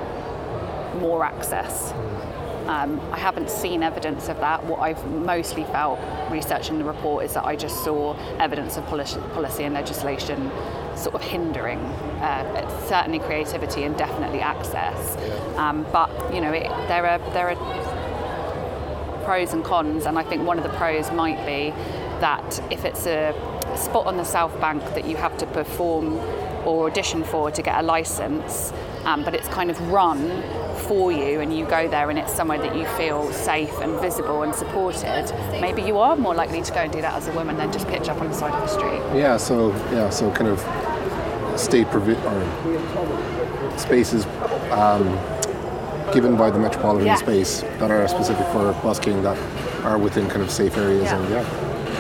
[1.00, 1.92] more access?
[1.92, 2.68] Mm.
[2.68, 4.64] Um, I haven't seen evidence of that.
[4.64, 9.20] What I've mostly felt researching the report is that I just saw evidence of policy,
[9.34, 10.50] policy and legislation
[10.96, 15.16] sort of hindering uh, certainly creativity and definitely access.
[15.58, 17.54] Um, but you know, it, there are there are
[19.24, 21.70] pros and cons, and I think one of the pros might be
[22.20, 23.34] that if it's a
[23.76, 26.14] spot on the South Bank that you have to perform
[26.64, 28.72] or audition for to get a license,
[29.04, 30.42] um, but it's kind of run
[30.86, 34.42] for you and you go there and it's somewhere that you feel safe and visible
[34.42, 37.56] and supported, maybe you are more likely to go and do that as a woman
[37.56, 39.18] than just pitch up on the side of the street.
[39.18, 40.60] Yeah, so yeah, so kind of
[41.58, 44.24] state provi- or spaces
[44.70, 45.06] um,
[46.12, 47.16] given by the metropolitan Yeah.
[47.16, 49.36] space that are specific for busking that
[49.84, 51.16] are within kind of safe areas Yeah.
[51.18, 51.44] and yeah,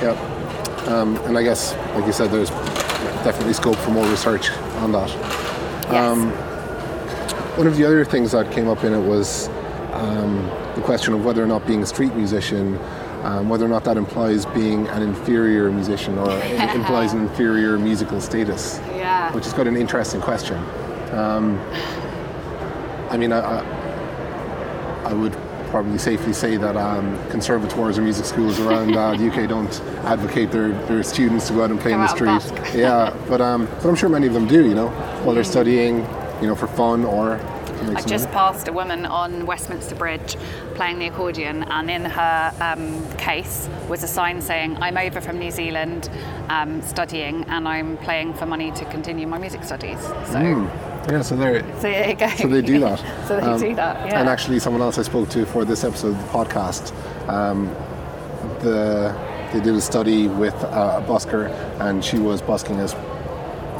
[0.02, 0.94] yeah.
[0.94, 2.50] Um, and I guess, like you said, there's
[3.24, 4.50] definitely scope for more research
[4.82, 5.10] on that.
[5.90, 6.30] Um,
[7.56, 9.48] One of the other things that came up in it was
[9.92, 12.78] um, the question of whether or not being a street musician,
[13.22, 16.30] um, whether or not that implies being an inferior musician or
[16.74, 19.32] implies an inferior musical status, yeah.
[19.32, 20.58] which is quite an interesting question.
[21.12, 21.60] Um,
[23.10, 23.60] I mean, I, I,
[25.04, 25.36] I would
[25.74, 30.52] probably safely say that um, conservatoires or music schools around uh, the UK don't advocate
[30.52, 32.74] their, their students to go out and play Go in the street.
[32.74, 34.64] yeah, but um, but I'm sure many of them do.
[34.68, 34.88] You know,
[35.24, 35.96] while they're studying,
[36.40, 37.40] you know, for fun or.
[37.86, 38.34] I just money.
[38.34, 40.36] passed a woman on Westminster Bridge
[40.74, 45.38] playing the accordion, and in her um, case was a sign saying, I'm over from
[45.38, 46.08] New Zealand
[46.48, 50.00] um, studying, and I'm playing for money to continue my music studies.
[50.00, 50.70] So,
[51.10, 52.26] Yeah, so they're so go.
[52.28, 52.36] Hmm.
[52.42, 52.98] so they do that.
[53.28, 54.20] so they Um, do that, yeah.
[54.20, 56.92] And actually, someone else I spoke to for this episode of the podcast,
[57.28, 57.66] um,
[58.60, 59.14] the
[59.52, 61.48] they did a study with uh, a busker,
[61.80, 62.92] and she was busking as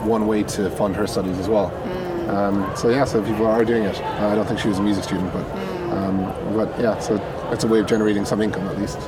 [0.05, 1.71] one way to fund her studies as well.
[1.71, 2.29] Mm.
[2.29, 4.01] Um, so yeah, so people are doing it.
[4.03, 5.93] Uh, I don't think she was a music student, but Mm.
[5.93, 7.15] um, but yeah, so
[7.53, 8.99] it's a way of generating some income at least.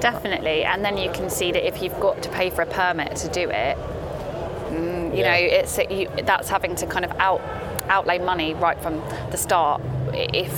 [0.00, 3.14] Definitely, and then you can see that if you've got to pay for a permit
[3.16, 3.76] to do it,
[4.70, 7.40] mm, you know, it's you, that's having to kind of out
[7.88, 9.80] outlay money right from the start.
[10.14, 10.52] If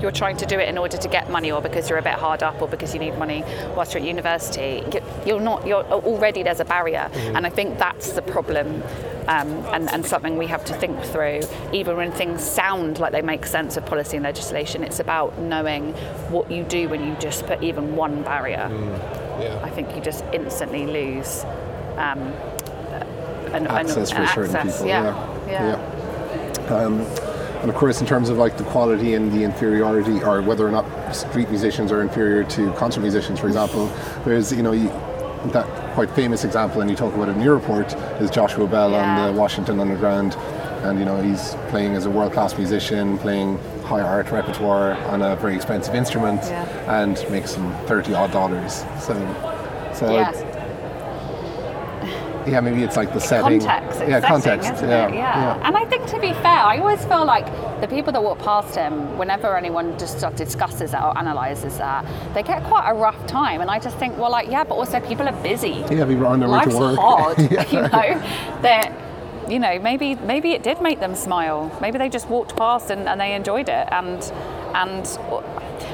[0.00, 2.14] you're trying to do it in order to get money, or because you're a bit
[2.14, 3.42] hard up, or because you need money
[3.74, 5.66] whilst you're at university, you- you're not.
[5.66, 8.82] You're already there's a barrier, and I think that's the problem.
[9.26, 11.40] Um, and, and something we have to think through,
[11.72, 15.94] even when things sound like they make sense of policy and legislation, it's about knowing
[16.28, 18.68] what you do when you just put even one barrier.
[19.64, 21.42] I think you just instantly lose
[21.96, 22.20] um,
[23.54, 24.72] an, an- access an for certain access.
[24.76, 24.88] people.
[24.88, 25.46] Yeah.
[25.46, 25.66] yeah.
[25.70, 25.93] yeah.
[26.70, 27.00] Um,
[27.60, 30.70] and of course, in terms of like the quality and the inferiority, or whether or
[30.70, 33.86] not street musicians are inferior to concert musicians, for example,
[34.24, 34.88] there's you know you,
[35.52, 38.90] that quite famous example, and you talk about it in your report, is Joshua Bell
[38.90, 39.20] Yeah.
[39.26, 40.34] on the Washington Underground,
[40.82, 45.36] and you know he's playing as a world-class musician, playing high art repertoire on a
[45.36, 47.00] very expensive instrument, Yeah.
[47.02, 48.84] and makes some thirty odd dollars.
[49.00, 49.14] So,
[49.94, 50.32] so Yeah.
[52.46, 53.60] Yeah, maybe it's like the setting.
[53.60, 54.00] Context.
[54.00, 54.72] Yeah, setting, context.
[54.74, 55.14] isn't yeah, it?
[55.14, 55.66] Yeah.
[55.66, 57.46] And I think to be fair, I always feel like
[57.80, 61.78] the people that walk past him, whenever anyone just sort of discusses that or analyses
[61.78, 62.04] that,
[62.34, 63.60] they get quite a rough time.
[63.60, 65.84] And I just think, well, like, yeah, but also people are busy.
[65.90, 66.98] Yeah, people are on their way to work.
[66.98, 67.66] hard, Yeah.
[67.70, 68.22] you know.
[68.62, 68.92] That
[69.48, 71.76] you know, maybe maybe it did make them smile.
[71.80, 73.88] Maybe they just walked past and, and they enjoyed it.
[73.90, 74.22] And
[74.74, 75.06] and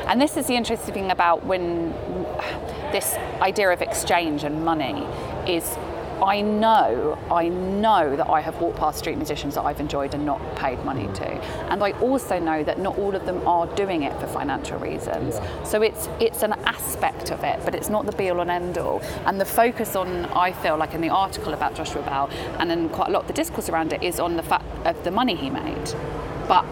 [0.07, 1.93] and this is the interesting thing about when
[2.93, 5.07] this idea of exchange and money
[5.47, 5.77] is.
[6.23, 10.27] I know, I know that I have walked past street musicians that I've enjoyed and
[10.27, 11.31] not paid money to,
[11.71, 15.41] and I also know that not all of them are doing it for financial reasons.
[15.65, 18.77] So it's it's an aspect of it, but it's not the be all and end
[18.79, 19.01] all.
[19.27, 22.29] And the focus on, I feel like in the article about Joshua Bell,
[22.59, 25.03] and then quite a lot of the discourse around it is on the fact of
[25.05, 25.95] the money he made.
[26.47, 26.65] But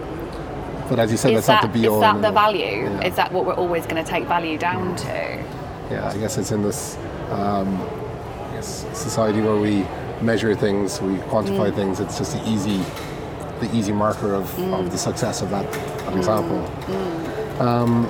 [0.89, 2.85] But as you said, is that's that, not the be is that the value?
[2.85, 3.07] Yeah.
[3.07, 5.45] Is that what we're always going to take value down to?
[5.91, 6.99] Yeah, I guess it's in this
[7.31, 7.79] um,
[8.65, 9.85] society where we
[10.23, 11.75] measure things, we quantify Mm.
[11.75, 12.01] things.
[12.01, 12.81] It's just the easy,
[13.61, 14.79] the easy marker of, Mm.
[14.81, 16.65] of the success of that, that example.
[17.61, 18.05] Um,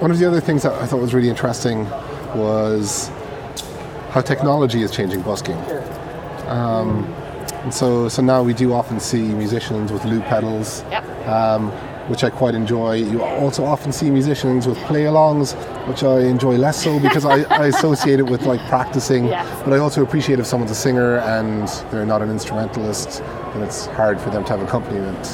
[0.00, 1.86] one of the other things that I thought was really interesting
[2.34, 3.10] was
[4.10, 5.56] how technology is changing busking.
[6.48, 7.04] Um,
[7.62, 11.28] and so, so now we do often see musicians with loop pedals, Yep.
[11.28, 11.72] um,
[12.10, 12.94] which I quite enjoy.
[12.94, 15.54] You also often see musicians with play-alongs,
[15.86, 19.26] which I enjoy less so because I, I associate it with like practicing.
[19.26, 19.46] Yes.
[19.62, 23.22] But I also appreciate if someone's a singer and they're not an instrumentalist,
[23.54, 25.24] and it's hard for them to have accompaniment.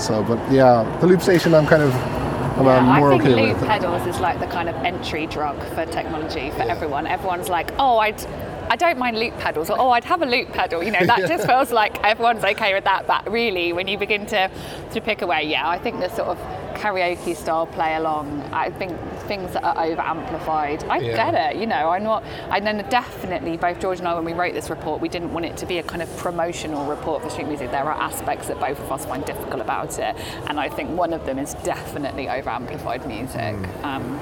[0.00, 4.06] So, but yeah, the loop station, I'm kind of, Yeah, I think okay loop pedals
[4.06, 7.06] is like the kind of entry drug for technology for everyone.
[7.06, 8.20] Everyone's like, oh, I'd,
[8.68, 10.82] I don't mind loop pedals, or oh, I'd have a loop pedal.
[10.82, 13.06] You know, that just feels like everyone's okay with that.
[13.06, 14.50] But really, when you begin to
[14.92, 16.38] to pick away, yeah, I think the sort of
[16.76, 18.42] karaoke style play along.
[18.52, 20.84] I think things that are over amplified.
[20.84, 21.16] I Yeah.
[21.32, 21.88] get it, you know.
[21.90, 22.22] I'm not.
[22.50, 25.46] And then definitely, both George and I, when we wrote this report, we didn't want
[25.46, 27.70] it to be a kind of promotional report for street music.
[27.70, 30.14] There are aspects that both of us find difficult about it,
[30.48, 33.56] and I think one of them is definitely over amplified music.
[33.82, 34.20] Um,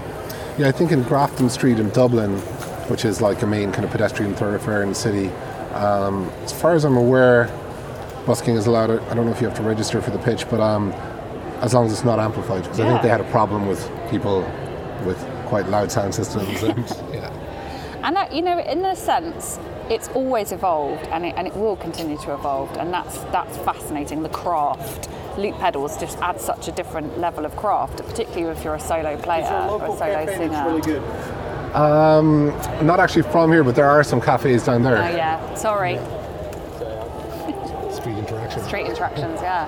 [0.57, 2.41] Yeah, I think in Grafton Street in Dublin,
[2.91, 5.29] which is like a main kind of pedestrian thoroughfare in the city,
[5.75, 7.47] um, as far as I'm aware,
[8.27, 8.91] busking is allowed.
[8.91, 10.93] I don't know if you have to register for the pitch, but um,
[11.61, 14.43] as long as it's not amplified, because I think they had a problem with people
[15.05, 16.63] with quite loud sound systems.
[16.63, 16.79] And,
[17.13, 17.31] yeah.
[18.05, 19.59] And that, you know, in a sense,
[19.91, 24.23] it's always evolved, and it, and it will continue to evolve, and that's that's fascinating.
[24.23, 25.09] The craft,
[25.39, 29.17] loop pedals just add such a different level of craft, particularly if you're a solo
[29.17, 31.44] player or a solo singer.
[31.75, 32.47] Um,
[32.87, 34.97] not actually from here, but there are some cafes down there.
[34.97, 35.97] Oh yeah, sorry,
[37.93, 38.63] Street interaction.
[38.63, 39.41] street interactions.
[39.43, 39.67] Yeah,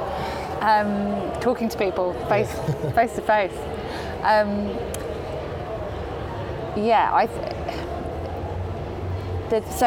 [0.61, 2.53] um, talking to people face
[2.95, 3.53] face to face.
[4.23, 4.69] Um,
[6.77, 7.27] Yeah, I.
[7.27, 7.53] Th-
[9.65, 9.87] the, so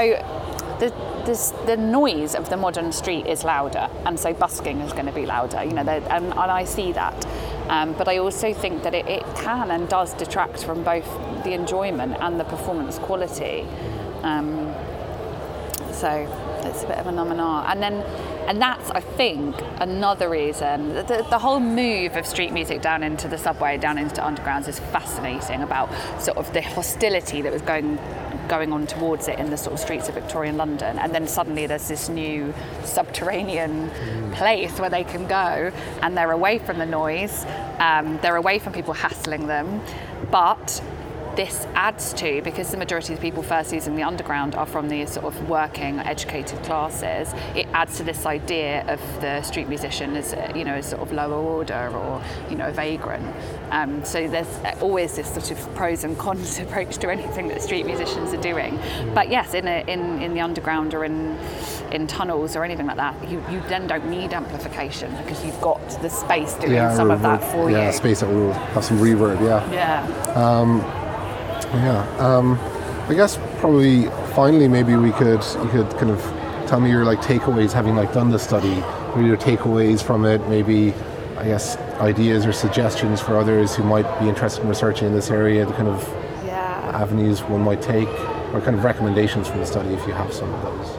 [0.80, 0.94] the,
[1.26, 5.12] this, the noise of the modern street is louder, and so busking is going to
[5.12, 5.64] be louder.
[5.64, 7.26] You know, and, and I see that.
[7.70, 11.06] Um, but I also think that it, it can and does detract from both
[11.44, 13.62] the enjoyment and the performance quality.
[14.24, 14.74] Um,
[15.92, 16.28] so
[16.64, 17.60] it's a bit of a nominal.
[17.60, 17.94] And then,
[18.48, 20.94] and that's, I think, another reason.
[20.94, 24.68] The, the, the whole move of street music down into the subway, down into undergrounds
[24.68, 25.90] is fascinating about
[26.22, 27.98] sort of the hostility that was going
[28.50, 31.00] going on towards it in the sort of streets of Victorian London.
[31.00, 33.90] And then suddenly there's this new subterranean
[34.34, 35.72] place where they can go
[36.02, 37.46] and they're away from the noise,
[37.80, 39.82] um, they're away from people hassling them.
[40.32, 40.82] But
[41.36, 44.90] this adds to because the majority of the people first using the underground are from
[44.90, 50.16] the sort of working educated classes it adds to this idea of the street musician
[50.16, 53.26] as uh, you know as sort of lower order or you know a vagrant
[53.72, 57.62] um, so there's uh, always this sort of pros and cons approach to anything that
[57.62, 59.14] street musicians are doing mm.
[59.14, 61.38] but yes in a, in in the underground or in
[61.92, 65.80] in tunnels or anything like that you, you then don't need amplification because you've got
[66.02, 68.98] the space doing some of that reverb- for yeah, you space that will have some
[68.98, 69.40] reverb.
[69.42, 69.72] Yeah.
[69.72, 70.82] yeah um,
[71.74, 72.02] Yeah.
[72.18, 72.60] Um,
[73.10, 76.22] I guess probably finally maybe we could you could kind of
[76.68, 78.84] tell me your like takeaways having like done the study.
[79.16, 80.48] Maybe your takeaways from it.
[80.48, 80.94] Maybe
[81.38, 85.32] I guess ideas or suggestions for others who might be interested in researching in this
[85.32, 85.66] area.
[85.66, 86.08] The kind of
[86.46, 88.10] yeah avenues one might take,
[88.54, 90.96] or kind of recommendations from the study if you have some of those.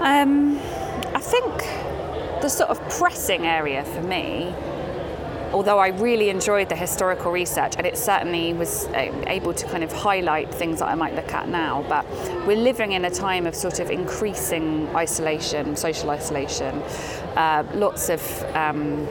[0.00, 0.58] Um,
[1.14, 1.44] I think
[2.40, 4.54] the sort of pressing area for me,
[5.52, 9.82] although I really enjoyed the historical research and it certainly was uh, able to kind
[9.82, 12.06] of highlight things that I might look at now, but
[12.46, 16.82] we're living in a time of sort of increasing isolation, social isolation,
[17.36, 18.20] uh, lots of.
[18.54, 19.06] Um,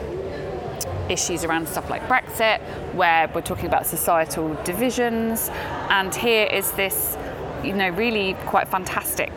[1.08, 2.60] issues around stuff like Brexit,
[2.92, 5.48] where we're talking about societal divisions,
[5.88, 7.16] and here is this,
[7.64, 9.32] you know, really quite fantastic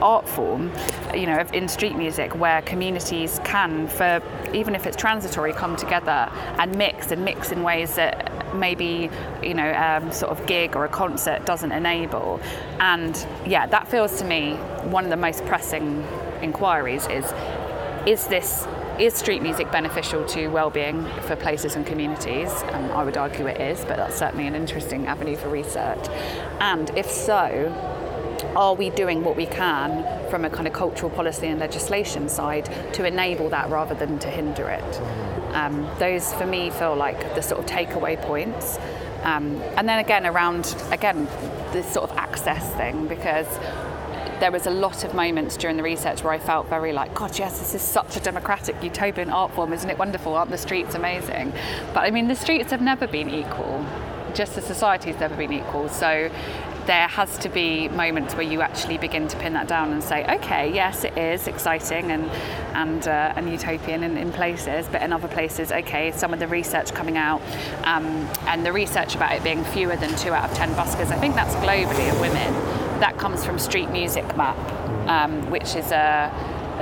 [0.00, 0.70] art form,
[1.14, 4.22] you know, in street music where communities can, for
[4.52, 9.10] even if it's transitory, come together and mix and mix in ways that maybe
[9.42, 12.40] you know um, sort of gig or a concert doesn't enable
[12.80, 16.02] and yeah that feels to me one of the most pressing
[16.42, 17.24] inquiries is
[18.06, 18.66] is this
[18.98, 22.50] is street music beneficial to well-being for places and communities?
[22.72, 26.08] And I would argue it is, but that's certainly an interesting avenue for research.
[26.60, 27.74] And if so,
[28.56, 32.64] are we doing what we can from a kind of cultural policy and legislation side
[32.94, 35.00] to enable that rather than to hinder it?
[35.54, 38.78] Um, those for me feel like the sort of takeaway points.
[39.22, 41.26] Um, and then again around again
[41.72, 43.46] this sort of access thing because
[44.40, 47.38] there was a lot of moments during the research where I felt very like, God,
[47.38, 49.72] yes, this is such a democratic utopian art form.
[49.72, 50.34] Isn't it wonderful?
[50.34, 51.52] Aren't the streets amazing?
[51.94, 53.84] But I mean, the streets have never been equal,
[54.34, 55.88] just the society has never been equal.
[55.88, 56.30] So
[56.86, 60.24] there has to be moments where you actually begin to pin that down and say,
[60.36, 62.30] okay, yes, it is exciting and
[62.74, 66.48] and uh, and utopian in, in places, but in other places, okay, some of the
[66.48, 67.42] research coming out
[67.84, 68.06] um,
[68.46, 71.34] and the research about it being fewer than two out of ten buskers, I think
[71.34, 72.52] that's globally of women.
[73.00, 74.56] That comes from Street Music Map,
[75.08, 76.32] um, which is a,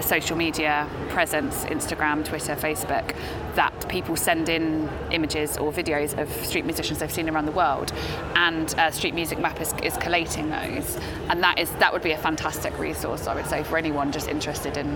[0.05, 3.15] social media presence, Instagram, Twitter, Facebook,
[3.55, 7.93] that people send in images or videos of street musicians they've seen around the world,
[8.35, 10.99] and uh, Street Music Map is, is collating those,
[11.29, 14.29] and that is that would be a fantastic resource, I would say, for anyone just
[14.29, 14.89] interested in.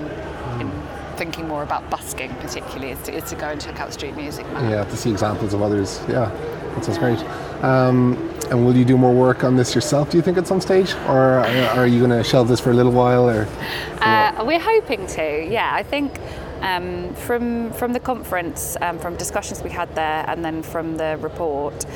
[0.60, 0.70] in
[1.18, 4.46] Thinking more about busking, particularly, is to, is to go and check out Street Music
[4.52, 4.70] Map.
[4.70, 6.00] Yeah, to see examples of others.
[6.08, 6.30] Yeah,
[6.74, 7.18] that sounds great.
[7.62, 8.16] Um,
[8.50, 10.10] and will you do more work on this yourself?
[10.10, 11.40] Do you think at some stage, or
[11.78, 13.28] are you going to shelve this for a little while?
[13.28, 13.46] Or
[14.00, 15.70] Uh, we're hoping to, yeah.
[15.72, 16.18] I think
[16.60, 21.16] Um, from from the conference, um, from discussions we had there, and then from the
[21.22, 21.86] report,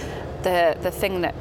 [0.45, 1.35] the the thing that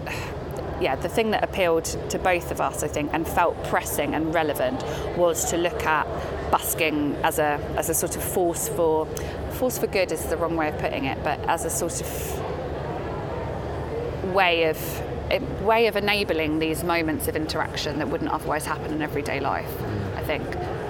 [0.80, 4.34] yeah, the thing that appealed to both of us, I think, and felt pressing and
[4.34, 4.84] relevant
[5.18, 6.08] was to look at
[6.52, 9.06] busking as a as a sort of force for
[9.60, 12.08] force for good is the wrong way of putting it, but as a sort of
[14.34, 14.78] way of
[15.62, 19.72] way of enabling these moments of interaction that wouldn't otherwise happen in everyday life.
[20.16, 20.46] I think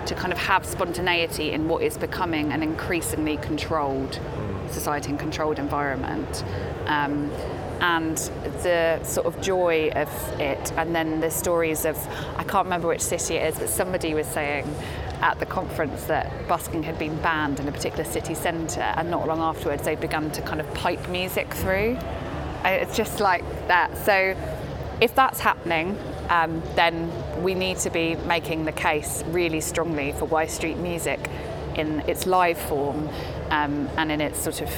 [0.08, 4.20] to kind of have spontaneity in what is becoming an increasingly controlled
[4.70, 6.44] society and controlled environment.
[6.88, 7.32] Um,
[7.82, 8.18] and
[8.62, 10.08] the sort of joy of
[10.40, 11.98] it, and then the stories of
[12.38, 14.72] I can't remember which city it is, but somebody was saying
[15.22, 19.28] at the conference that busking had been banned in a particular city centre, and not
[19.28, 21.98] long afterwards they'd begun to kind of pipe music through.
[22.64, 23.98] It's just like that.
[24.06, 24.36] So
[25.02, 25.98] if that's happening,
[26.30, 27.12] um, then
[27.44, 31.20] we need to be making the case really strongly for why street music,
[31.76, 33.10] in its live form
[33.50, 34.70] um, and in its sort of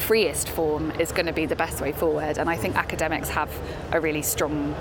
[0.00, 2.38] freest form is going to be the best way forward.
[2.38, 3.50] And I think academics have
[3.92, 4.74] a really strong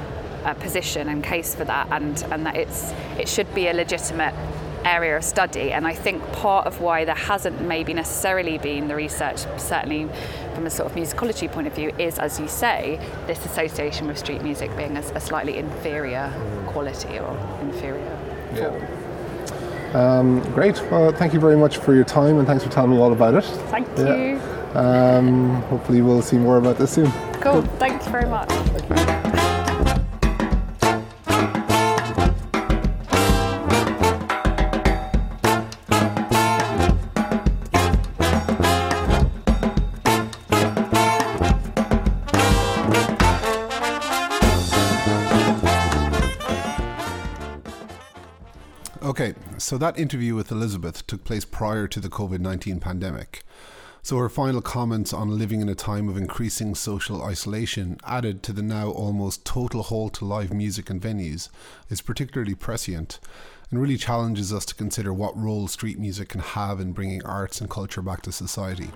[0.43, 4.33] uh, position and case for that, and, and that it's it should be a legitimate
[4.85, 5.71] area of study.
[5.71, 10.09] And I think part of why there hasn't maybe necessarily been the research, certainly
[10.55, 14.17] from a sort of musicology point of view, is, as you say, this association with
[14.17, 16.31] street music being a, a slightly inferior
[16.67, 18.17] quality or inferior
[18.55, 19.01] form.
[19.95, 20.81] Um, great.
[20.89, 23.33] Well, thank you very much for your time and thanks for telling me all about
[23.35, 23.43] it.
[23.69, 24.15] Thank Yeah.
[24.15, 24.41] you.
[24.73, 27.11] Um, hopefully, we'll see more about this soon.
[27.41, 27.61] Cool.
[27.77, 28.49] Thank you very much.
[28.89, 29.20] Okay,
[49.71, 53.41] so that interview with Elizabeth took place prior to the COVID 19 pandemic.
[54.03, 58.51] So her final comments on living in a time of increasing social isolation, added to
[58.51, 61.47] the now almost total halt to live music and venues,
[61.89, 63.21] is particularly prescient
[63.69, 67.61] and really challenges us to consider what role street music can have in bringing arts
[67.61, 68.89] and culture back to society.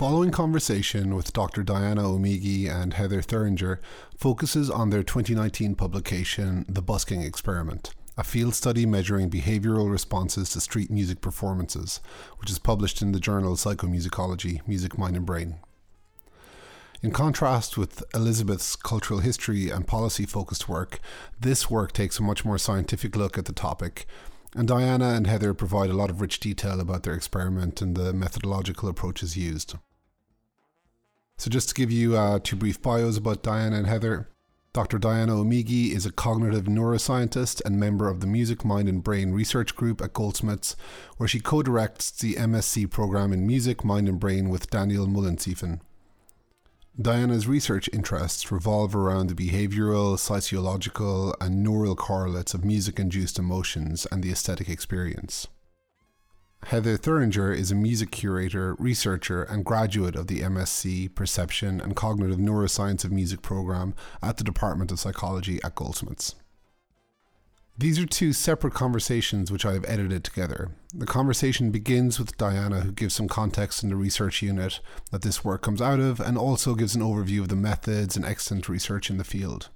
[0.00, 1.62] Following conversation with Dr.
[1.62, 3.80] Diana Omigie and Heather Thueringer
[4.16, 10.60] focuses on their 2019 publication, The Busking Experiment, a field study measuring behavioral responses to
[10.62, 12.00] street music performances,
[12.38, 15.58] which is published in the journal Psychomusicology Music, Mind and Brain.
[17.02, 20.98] In contrast with Elizabeth's cultural history and policy focused work,
[21.38, 24.06] this work takes a much more scientific look at the topic
[24.54, 28.12] and Diana and Heather provide a lot of rich detail about their experiment and the
[28.12, 29.76] methodological approaches used.
[31.40, 34.28] So, just to give you uh, two brief bios about Diana and Heather,
[34.74, 34.98] Dr.
[34.98, 39.74] Diana Omigie is a cognitive neuroscientist and member of the Music, Mind and Brain Research
[39.74, 40.76] Group at Goldsmiths,
[41.16, 45.80] where she co directs the MSc program in Music, Mind and Brain with Daniel Mullensiefen.
[47.00, 54.06] Diana's research interests revolve around the behavioral, sociological, and neural correlates of music induced emotions
[54.12, 55.48] and the aesthetic experience.
[56.64, 62.38] Heather Thueringer is a music curator, researcher, and graduate of the MSc Perception and Cognitive
[62.38, 66.36] Neuroscience of Music program at the Department of Psychology at Goldsmiths.
[67.76, 70.72] These are two separate conversations which I have edited together.
[70.94, 74.80] The conversation begins with Diana, who gives some context in the research unit
[75.10, 78.24] that this work comes out of, and also gives an overview of the methods and
[78.24, 79.70] extant research in the field.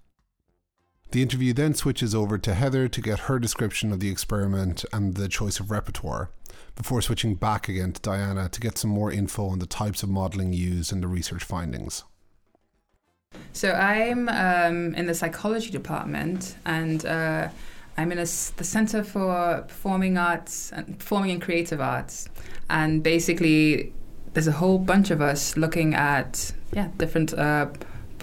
[1.12, 5.14] The interview then switches over to Heather to get her description of the experiment and
[5.14, 6.30] the choice of repertoire,
[6.74, 10.08] before switching back again to Diana to get some more info on the types of
[10.08, 12.04] modelling used and the research findings.
[13.52, 17.48] So I'm um, in the psychology department, and uh,
[17.96, 22.28] I'm in a the Center for Performing Arts and Performing and Creative Arts,
[22.70, 23.92] and basically
[24.32, 27.34] there's a whole bunch of us looking at yeah different.
[27.34, 27.68] Uh,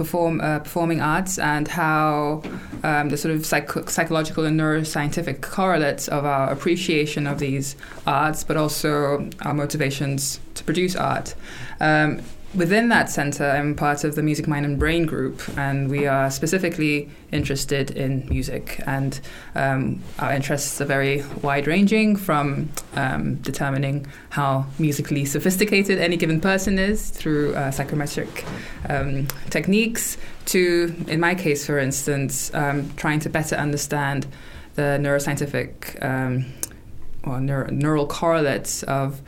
[0.02, 2.42] Perform, uh, performing arts and how
[2.84, 7.76] um, the sort of psych- psychological and neuroscientific correlates of our appreciation of these
[8.08, 11.36] arts, but also our motivations to produce art.
[11.80, 12.22] Um,
[12.54, 16.30] within that center, I'm part of the Music, Mind, and Brain group, and we are
[16.30, 18.82] specifically interested in music.
[18.86, 19.20] And
[19.56, 26.42] um, our interests are very wide ranging from um, determining how musically sophisticated any given
[26.42, 28.46] person is through uh, psychometric
[28.90, 34.28] um, techniques to, in my case, for instance, um, trying to better understand
[34.76, 36.46] the neuroscientific um,
[37.24, 39.22] or neur- neural correlates of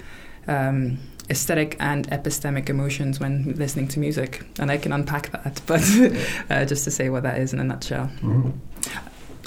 [0.48, 0.98] um,
[1.30, 4.44] aesthetic and epistemic emotions when listening to music.
[4.60, 5.82] And I can unpack that, but
[6.50, 8.10] uh, just to say what that is in a nutshell.
[8.22, 8.52] Mm-hmm.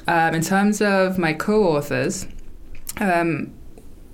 [0.08, 2.26] Um, in terms of my co authors,
[2.98, 3.52] um,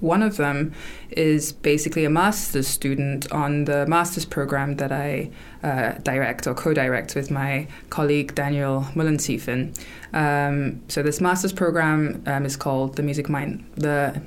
[0.03, 0.73] one of them
[1.13, 5.31] is basically a master's student on the master's program that I
[5.63, 9.79] uh, direct or co-direct with my colleague Daniel Mullensiefen.
[10.13, 14.21] Um, so this master's program um, is called the Music Mind the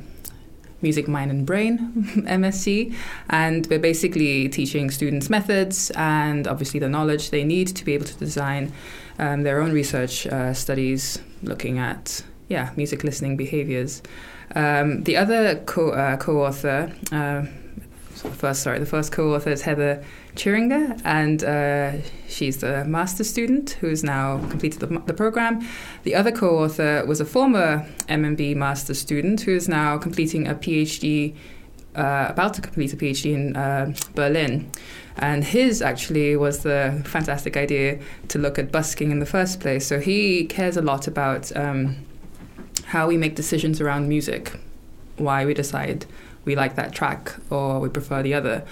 [0.85, 1.79] Music Mind and Brain
[2.41, 2.93] MSc,
[3.31, 8.05] and we're basically teaching students methods and obviously the knowledge they need to be able
[8.05, 8.71] to design
[9.17, 14.03] um, their own research uh, studies looking at yeah music listening behaviors.
[14.53, 17.41] Um, the other co- uh, co-author, uh,
[18.41, 20.03] first sorry, the first co-author is Heather
[20.35, 25.65] Thueringer, and uh, she's the master student who's now completed the, the, program.
[26.03, 31.35] The other co-author was a former MMB master student who is now completing a PhD,
[31.95, 34.69] uh, about to complete a PhD in uh, Berlin.
[35.17, 39.87] And his actually was the fantastic idea to look at busking in the first place.
[39.87, 41.95] So he cares a lot about um,
[42.87, 44.51] how we make decisions around music,
[45.15, 46.05] why we decide
[46.45, 48.63] we like that track or we prefer the other.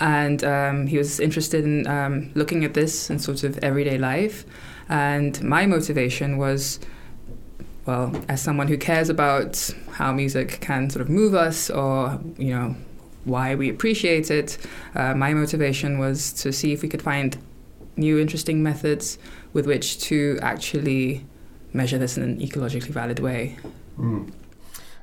[0.00, 4.44] And um, he was interested in um, looking at this in sort of everyday life.
[4.88, 6.78] And my motivation was,
[7.84, 12.54] well, as someone who cares about how music can sort of move us or, you
[12.54, 12.76] know,
[13.24, 14.56] why we appreciate it,
[14.94, 17.36] uh, my motivation was to see if we could find
[17.96, 19.18] new interesting methods
[19.52, 21.26] with which to actually
[21.72, 23.56] measure this in an ecologically valid way.
[23.98, 24.32] Mm.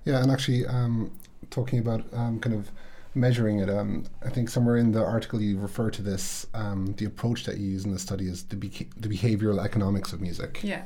[0.06, 1.12] Yeah, and actually, um,
[1.50, 2.72] talking about um, kind of
[3.16, 7.06] measuring it, um, I think somewhere in the article you refer to this, um, the
[7.06, 10.60] approach that you use in the study is the, beca- the behavioral economics of music.
[10.64, 10.84] Yeah.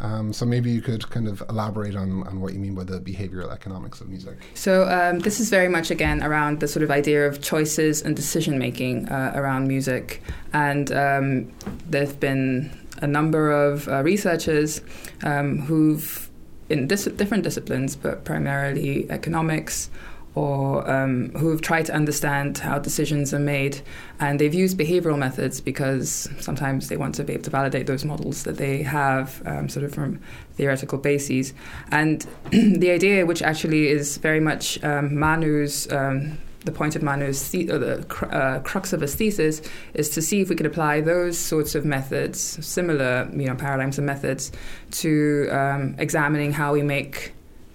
[0.00, 3.00] Um, so maybe you could kind of elaborate on, on what you mean by the
[3.00, 4.38] behavioral economics of music.
[4.54, 8.14] So um, this is very much again around the sort of idea of choices and
[8.14, 10.22] decision making uh, around music,
[10.52, 11.52] and um,
[11.88, 12.70] there've been
[13.00, 14.82] a number of uh, researchers
[15.24, 16.28] um, who've
[16.68, 19.90] in dis- different disciplines, but primarily economics,
[20.38, 23.80] or um, who have tried to understand how decisions are made.
[24.20, 28.04] And they've used behavioral methods because sometimes they want to be able to validate those
[28.04, 30.20] models that they have, um, sort of from
[30.54, 31.54] theoretical bases.
[31.90, 37.50] And the idea, which actually is very much um, Manu's um, the point of Manu's
[37.50, 39.62] the, the uh, crux of his thesis
[39.94, 43.96] is to see if we could apply those sorts of methods, similar you know paradigms
[43.98, 44.52] and methods,
[44.90, 47.32] to um, examining how we make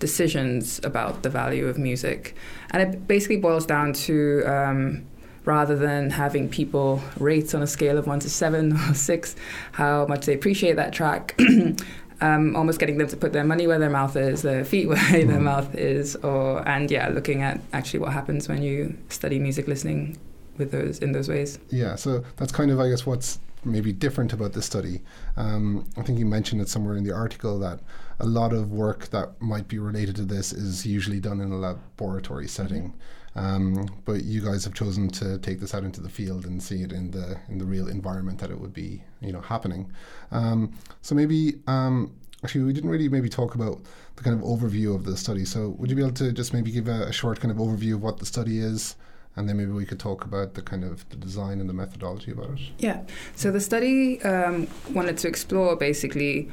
[0.07, 2.35] decisions about the value of music,
[2.71, 4.43] and it basically boils down to.
[4.45, 5.05] Um,
[5.45, 9.35] rather than having people rate on a scale of one to seven or six
[9.73, 11.37] how much they appreciate that track
[12.23, 14.97] um, almost getting them to put their money where their mouth is, their feet where
[14.97, 15.27] mm.
[15.27, 19.67] their mouth is, or and yeah, looking at actually what happens when you study music
[19.67, 20.17] listening
[20.57, 21.59] with those in those ways.
[21.69, 25.01] Yeah, so that's kind of I guess what's maybe different about this study.
[25.37, 27.79] Um, I think you mentioned it somewhere in the article that
[28.19, 31.57] a lot of work that might be related to this is usually done in a
[31.57, 32.89] laboratory setting.
[32.89, 32.99] Mm-hmm.
[33.35, 36.83] Um, but you guys have chosen to take this out into the field and see
[36.83, 39.91] it in the in the real environment that it would be, you know, happening.
[40.31, 43.81] Um, so maybe um, actually we didn't really maybe talk about
[44.17, 45.45] the kind of overview of the study.
[45.45, 47.95] So would you be able to just maybe give a, a short kind of overview
[47.95, 48.95] of what the study is?
[49.35, 52.31] And then maybe we could talk about the kind of the design and the methodology
[52.31, 52.59] about it.
[52.77, 53.01] Yeah.
[53.35, 56.51] So the study um, wanted to explore basically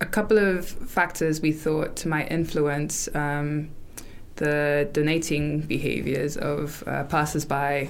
[0.00, 3.70] a couple of factors we thought might influence um,
[4.36, 7.88] the donating behaviors of uh, passers-by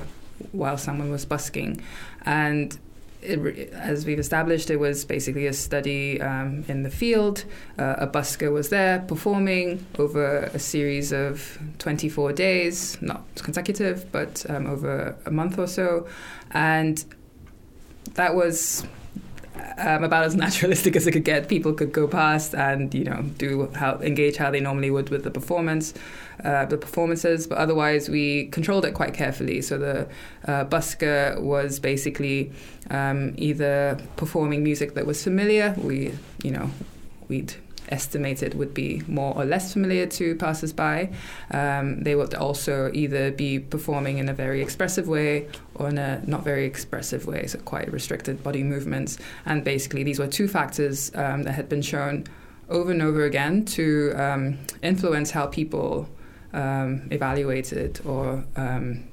[0.53, 1.81] while someone was busking.
[2.25, 2.79] And
[3.27, 7.45] it, as we've established, it was basically a study um, in the field.
[7.79, 14.45] Uh, a busker was there performing over a series of 24 days, not consecutive, but
[14.49, 16.07] um, over a month or so.
[16.53, 17.05] And
[18.15, 18.85] that was
[19.79, 21.49] um, about as naturalistic as it could get.
[21.49, 25.25] People could go past and you know do how engage how they normally would with
[25.25, 25.95] the performance,
[26.45, 27.47] uh, the performances.
[27.47, 29.61] But otherwise, we controlled it quite carefully.
[29.63, 30.09] So the
[30.47, 32.53] uh, busker was basically
[32.91, 35.75] um, either performing music that was familiar.
[35.79, 36.13] We
[36.43, 36.71] you know
[37.29, 37.55] we'd
[37.89, 41.09] estimated would be more or less familiar to passers-by.
[41.53, 45.47] Um, they would also either be performing in a very expressive way
[45.77, 49.19] or in a not very expressive way, so quite restricted body movements.
[49.45, 52.25] And basically, these were two factors um, that had been shown
[52.69, 56.09] over and over again to um, influence how people
[56.53, 59.05] um, evaluated or um,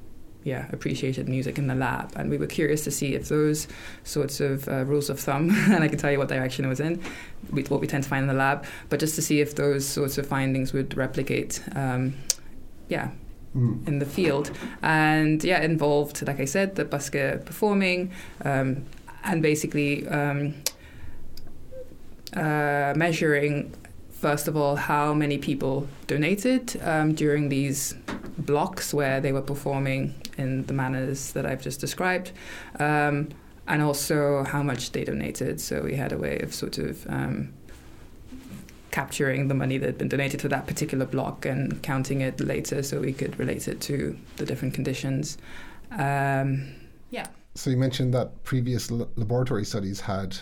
[0.44, 2.12] yeah, appreciated music in the lab.
[2.16, 3.68] And we were curious to see if those
[4.04, 6.80] sorts of uh, rules of thumb, and I can tell you what direction it was
[6.80, 7.02] in,
[7.50, 10.18] what we tend to find in the lab, but just to see if those sorts
[10.18, 12.16] of findings would replicate, um,
[12.90, 13.12] yeah,
[13.56, 13.88] mm.
[13.88, 14.52] in the field.
[14.82, 18.12] And yeah, involved, like I said, the busker performing
[18.44, 18.86] um,
[19.24, 20.56] and basically um,
[22.36, 23.74] uh, measuring
[24.24, 27.94] first of all, how many people donated um, during these
[28.38, 32.32] blocks where they were performing in the manners that I've just described,
[32.80, 33.28] um,
[33.68, 35.60] and also how much they donated.
[35.60, 37.52] So we had a way of sort of um,
[38.94, 42.84] capturing the money that had been donated to that particular block and counting it later
[42.84, 45.38] so we could relate it to the different conditions.
[45.92, 46.76] Um,
[47.10, 47.26] yeah.
[47.56, 50.38] So you mentioned that previous laboratory studies had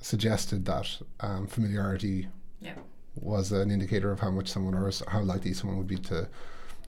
[0.00, 0.88] suggested that
[1.20, 2.26] um, familiarity
[2.60, 2.74] yeah
[3.20, 6.28] was an indicator of how much someone or how likely someone would be to.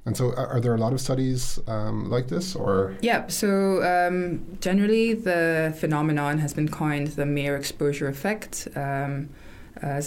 [0.06, 2.94] And so, are, there a lot of studies um, like this, or?
[3.00, 3.26] Yeah.
[3.28, 8.68] So um, generally, the phenomenon has been coined the mere exposure effect.
[8.76, 9.30] Um,
[9.82, 10.00] uh,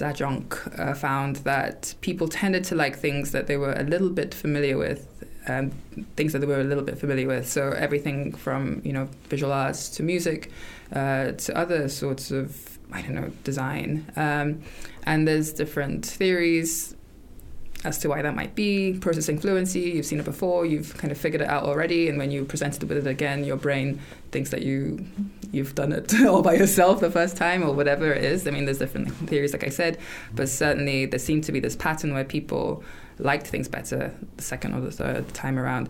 [0.77, 4.77] uh, found that people tended to like things that they were a little bit familiar
[4.77, 5.07] with,
[5.47, 5.71] um,
[6.15, 7.47] things that they were a little bit familiar with.
[7.47, 10.51] So everything from you know visual arts to music
[10.93, 14.11] uh, to other sorts of I don't know design.
[14.15, 14.61] Um,
[15.03, 16.95] and there's different theories
[17.87, 18.97] as to why that might be.
[18.99, 22.31] Processing fluency, you've seen it before, you've kind of figured it out already, and when
[22.31, 23.99] you present it with it again, your brain
[24.31, 25.05] thinks that you
[25.51, 28.47] you've done it all by yourself the first time or whatever it is.
[28.47, 29.97] I mean, there's different theories, like I said,
[30.35, 32.83] but certainly there seemed to be this pattern where people
[33.19, 35.89] liked things better the second or the third time around.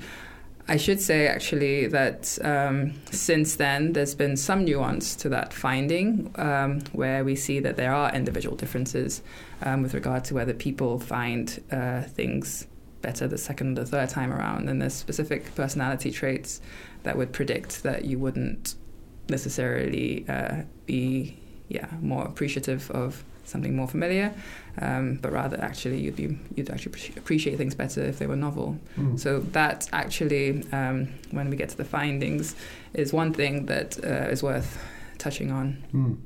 [0.70, 6.34] I should say actually that um, since then there's been some nuance to that finding
[6.36, 9.22] um, where we see that there are individual differences
[9.62, 12.68] um, with regard to whether people find uh, things
[13.02, 14.68] better the second or third time around.
[14.68, 16.60] And there's specific personality traits
[17.04, 18.76] that would predict that you wouldn't
[19.30, 21.38] necessarily uh, be
[21.70, 24.34] yeah, more appreciative of something more familiar,
[24.82, 28.78] um, but rather actually you'd be you'd actually appreciate things better if they were novel.
[28.98, 29.20] Mm.
[29.20, 32.56] So that actually, um, when we get to the findings,
[32.94, 34.84] is one thing that uh, is worth
[35.18, 35.84] touching on.
[35.94, 36.18] Mm.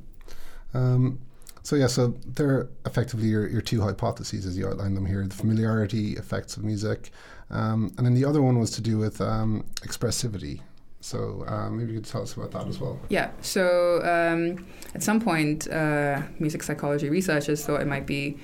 [0.74, 1.20] Um,
[1.64, 5.36] so yeah, so they're effectively your, your two hypotheses as you outline them here: the
[5.36, 7.12] familiarity effects of music,
[7.50, 10.62] um, and then the other one was to do with um, expressivity.
[11.02, 13.00] So um, maybe you could tell us about that as well.
[13.10, 13.32] Yeah.
[13.42, 18.38] So um, at some point, uh, music psychology researchers thought it might be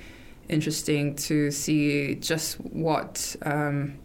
[0.48, 3.36] interesting to see just what.
[3.42, 3.98] Um,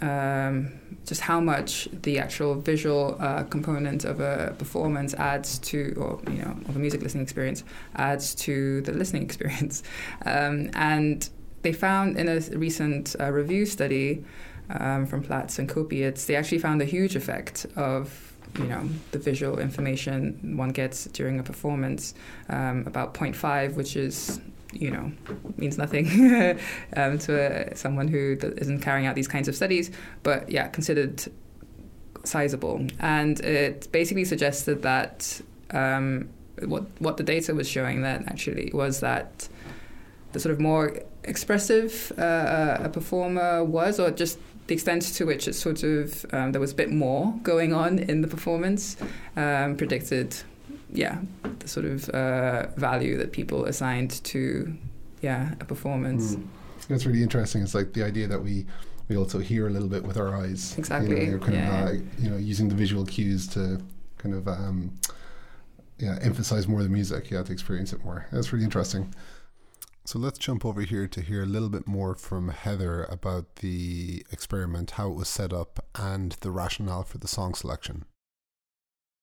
[0.00, 6.32] um just how much the actual visual uh, component of a performance adds to, or
[6.32, 7.62] you know, of a music listening experience
[7.96, 9.82] adds to the listening experience,
[10.24, 11.28] um, and
[11.62, 14.24] they found in a recent uh, review study
[14.70, 19.18] um, from Platz and Kopiez, they actually found a huge effect of you know the
[19.18, 22.14] visual information one gets during a performance
[22.50, 24.40] um, about 0.5 which is
[24.72, 25.10] you know
[25.56, 26.06] means nothing
[26.96, 29.90] um, to a, someone who isn't carrying out these kinds of studies
[30.22, 31.24] but yeah considered
[32.24, 32.86] sizable.
[33.00, 35.40] And it basically suggested that
[35.70, 36.28] um,
[36.64, 39.48] what what the data was showing that actually was that
[40.32, 45.46] the sort of more expressive uh, a performer was or just the extent to which
[45.46, 48.96] it sort of um, there was a bit more going on in the performance
[49.36, 50.36] um, predicted,
[50.92, 51.18] yeah,
[51.58, 54.76] the sort of uh, value that people assigned to
[55.20, 56.36] yeah a performance.
[56.36, 56.46] Mm.
[56.88, 57.62] That's really interesting.
[57.62, 58.66] It's like the idea that we
[59.08, 60.76] we also hear a little bit with our eyes.
[60.78, 61.26] Exactly.
[61.26, 61.82] You know, kind yeah.
[61.82, 63.80] of, uh, you know, using the visual cues to
[64.18, 64.98] kind of um,
[65.98, 67.30] yeah emphasize more the music.
[67.30, 68.26] Yeah, to experience it more.
[68.32, 69.14] That's really interesting.
[70.06, 74.24] So let's jump over here to hear a little bit more from Heather about the
[74.30, 78.04] experiment, how it was set up, and the rationale for the song selection.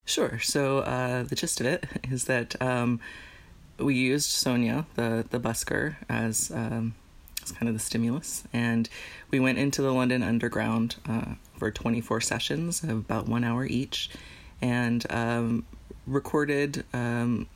[0.06, 0.40] Sure.
[0.40, 3.00] So uh, the gist of it is that um,
[3.78, 6.96] we used Sonia, the the busker, as um,
[7.44, 8.90] as kind of the stimulus, and
[9.30, 14.10] we went into the London Underground uh, for 24 sessions of about one hour each,
[14.64, 15.64] and um,
[16.08, 17.48] recorded um,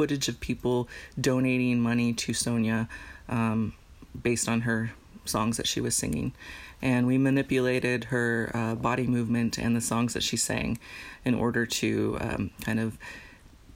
[0.00, 0.88] footage of people
[1.20, 2.88] donating money to Sonia
[3.28, 3.74] um,
[4.22, 4.92] based on her
[5.26, 6.32] songs that she was singing.
[6.80, 10.78] And we manipulated her uh, body movement and the songs that she sang
[11.22, 12.96] in order to um, kind of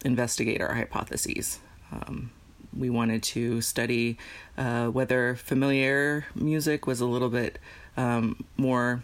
[0.02, 1.58] investigate our hypotheses.
[1.92, 2.30] Um,
[2.74, 4.16] we wanted to study
[4.56, 7.58] uh, whether familiar music was a little bit
[7.98, 9.02] um, more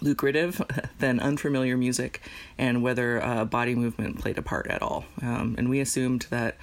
[0.00, 0.60] lucrative
[0.98, 2.20] than unfamiliar music
[2.58, 5.04] and whether uh, body movement played a part at all.
[5.22, 6.56] Um, and we assumed that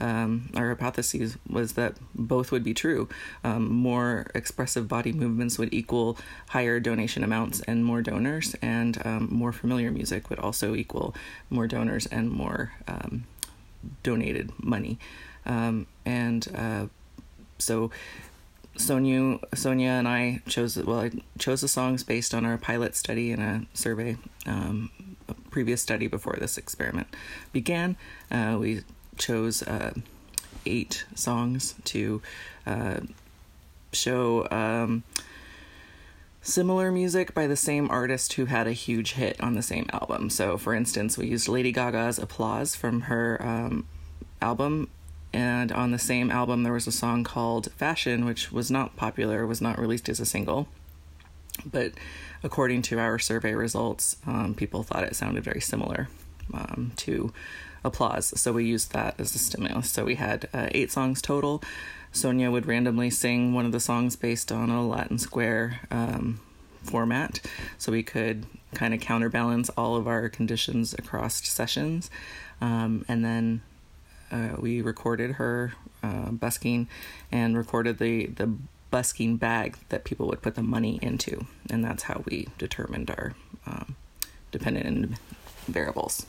[0.00, 3.08] um, our hypothesis was that both would be true.
[3.44, 6.18] Um, more expressive body movements would equal
[6.48, 11.14] higher donation amounts and more donors, and um, more familiar music would also equal
[11.48, 13.24] more donors and more um,
[14.02, 14.98] donated money.
[15.46, 16.86] Um, and uh,
[17.58, 17.90] so
[18.76, 23.30] Sonia, Sonia and I chose well, I chose the songs based on our pilot study
[23.30, 24.16] and a survey,
[24.46, 24.90] um,
[25.28, 27.06] a previous study before this experiment
[27.52, 27.96] began.
[28.30, 28.82] Uh, we
[29.16, 29.94] chose uh,
[30.66, 32.20] eight songs to
[32.66, 33.00] uh,
[33.92, 35.04] show um,
[36.42, 40.30] similar music by the same artist who had a huge hit on the same album.
[40.30, 43.86] So, for instance, we used Lady Gaga's "Applause" from her um,
[44.42, 44.90] album
[45.34, 49.46] and on the same album there was a song called Fashion, which was not popular,
[49.46, 50.68] was not released as a single.
[51.66, 51.92] But
[52.42, 56.08] according to our survey results, um, people thought it sounded very similar
[56.52, 57.32] um, to
[57.84, 58.40] Applause.
[58.40, 59.90] So we used that as a stimulus.
[59.90, 61.62] So we had uh, eight songs total.
[62.12, 66.40] Sonia would randomly sing one of the songs based on a Latin square um,
[66.82, 67.40] format.
[67.76, 72.08] So we could kind of counterbalance all of our conditions across sessions.
[72.60, 73.60] Um, and then
[74.30, 75.72] uh, we recorded her
[76.02, 76.88] uh, busking
[77.32, 78.52] and recorded the the
[78.90, 83.34] busking bag that people would put the money into, and that's how we determined our
[83.66, 83.96] um,
[84.52, 85.16] dependent
[85.66, 86.26] variables.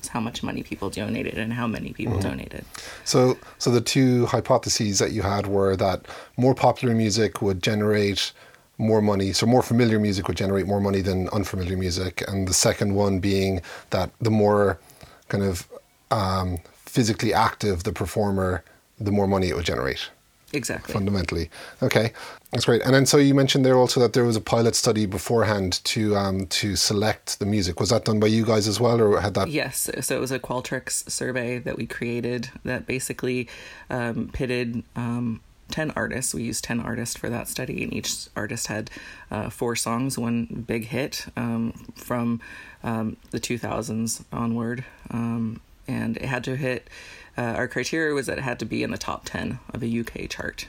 [0.00, 2.28] It's how much money people donated and how many people mm-hmm.
[2.30, 2.64] donated.
[3.04, 6.06] So, so the two hypotheses that you had were that
[6.38, 8.32] more popular music would generate
[8.78, 9.32] more money.
[9.32, 13.20] So more familiar music would generate more money than unfamiliar music, and the second one
[13.20, 13.60] being
[13.90, 14.80] that the more
[15.28, 15.68] kind of
[16.10, 16.58] um,
[16.90, 18.64] physically active the performer,
[18.98, 20.10] the more money it would generate.
[20.52, 20.92] Exactly.
[20.92, 21.48] Fundamentally.
[21.80, 22.12] Okay,
[22.50, 22.82] that's great.
[22.82, 26.16] And then so you mentioned there also that there was a pilot study beforehand to
[26.16, 27.78] um, to select the music.
[27.78, 29.48] Was that done by you guys as well, or had that?
[29.48, 29.88] Yes.
[30.00, 33.48] So it was a Qualtrics survey that we created that basically
[33.88, 34.82] um, pitted.
[34.96, 36.34] Um, 10 artists.
[36.34, 38.90] We used 10 artists for that study, and each artist had
[39.30, 42.40] uh, four songs, one big hit um, from
[42.82, 44.84] um, the 2000s onward.
[45.12, 45.60] Um,
[45.90, 46.88] and it had to hit.
[47.36, 50.00] Uh, our criteria was that it had to be in the top ten of a
[50.00, 50.68] UK chart.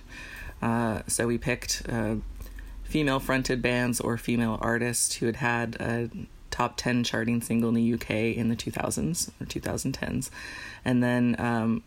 [0.62, 2.16] Uh, so we picked uh,
[2.84, 6.10] female-fronted bands or female artists who had had a
[6.52, 10.30] top 10 charting single in the UK in the 2000s or 2010s.
[10.86, 11.84] And then um,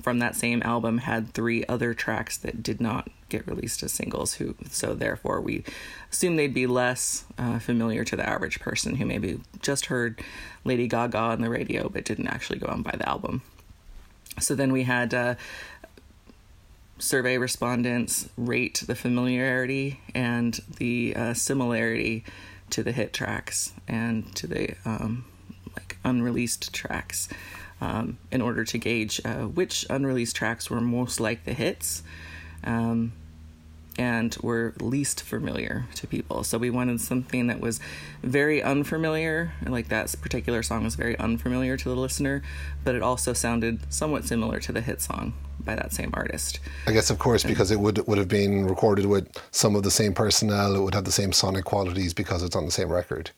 [0.00, 4.34] from that same album had three other tracks that did not get released as singles
[4.34, 5.62] who so therefore we
[6.10, 10.20] assume they'd be less uh, familiar to the average person who maybe just heard
[10.64, 13.42] lady gaga on the radio but didn't actually go and buy the album.
[14.40, 15.34] So then we had uh,
[16.98, 22.24] survey respondents rate the familiarity and the uh, similarity
[22.70, 25.24] to the hit tracks and to the um,
[25.76, 27.28] like unreleased tracks
[27.80, 32.02] um, in order to gauge uh, which unreleased tracks were most like the hits
[32.64, 33.12] um,
[33.98, 36.44] and were least familiar to people.
[36.44, 37.80] So we wanted something that was
[38.22, 42.42] very unfamiliar, like that particular song was very unfamiliar to the listener,
[42.84, 45.34] but it also sounded somewhat similar to the hit song
[45.64, 46.60] by that same artist.
[46.86, 49.90] I guess, of course, because it would would have been recorded with some of the
[49.90, 53.32] same personnel, it would have the same sonic qualities because it's on the same record.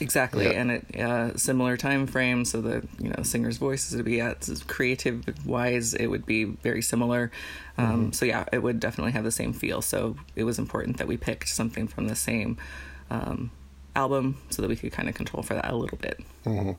[0.00, 0.52] Exactly, yeah.
[0.52, 4.48] and it uh, similar time frame, so the you know singer's voice would be at
[4.66, 7.30] creative wise, it would be very similar.
[7.76, 8.10] Um, mm-hmm.
[8.12, 9.82] So yeah, it would definitely have the same feel.
[9.82, 12.56] So it was important that we picked something from the same
[13.10, 13.50] um,
[13.94, 16.20] album so that we could kind of control for that a little bit.
[16.44, 16.72] Mm-hmm.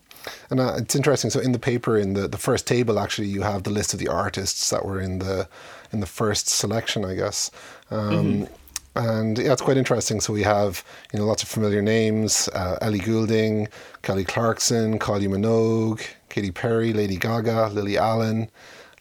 [0.49, 1.30] And uh, it's interesting.
[1.30, 3.99] So in the paper, in the, the first table, actually, you have the list of
[3.99, 5.47] the artists that were in the
[5.91, 7.51] in the first selection, I guess.
[7.91, 8.53] Um, mm-hmm
[8.95, 10.19] and yeah, it's quite interesting.
[10.19, 10.83] So we have
[11.13, 13.67] you know lots of familiar names: uh, Ellie Goulding,
[14.01, 18.49] Kelly Clarkson, Kylie Minogue, Katy Perry, Lady Gaga, Lily Allen,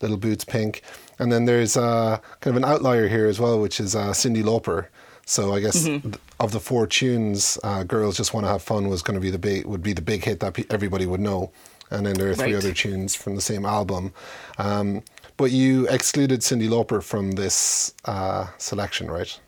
[0.01, 0.83] Little Boots Pink,
[1.19, 4.43] and then there's uh, kind of an outlier here as well, which is uh, Cyndi
[4.43, 4.87] Lauper.
[5.27, 6.13] So I guess mm-hmm.
[6.41, 9.31] of the four tunes, uh, "Girls Just Want to Have Fun" was going to be
[9.31, 11.53] the big would be the big hit that everybody would know,
[11.91, 12.65] and then there are three right.
[12.65, 14.13] other tunes from the same album.
[14.59, 15.03] Um,
[15.37, 19.41] but you excluded Cyndi Lauper from this uh, selection, right?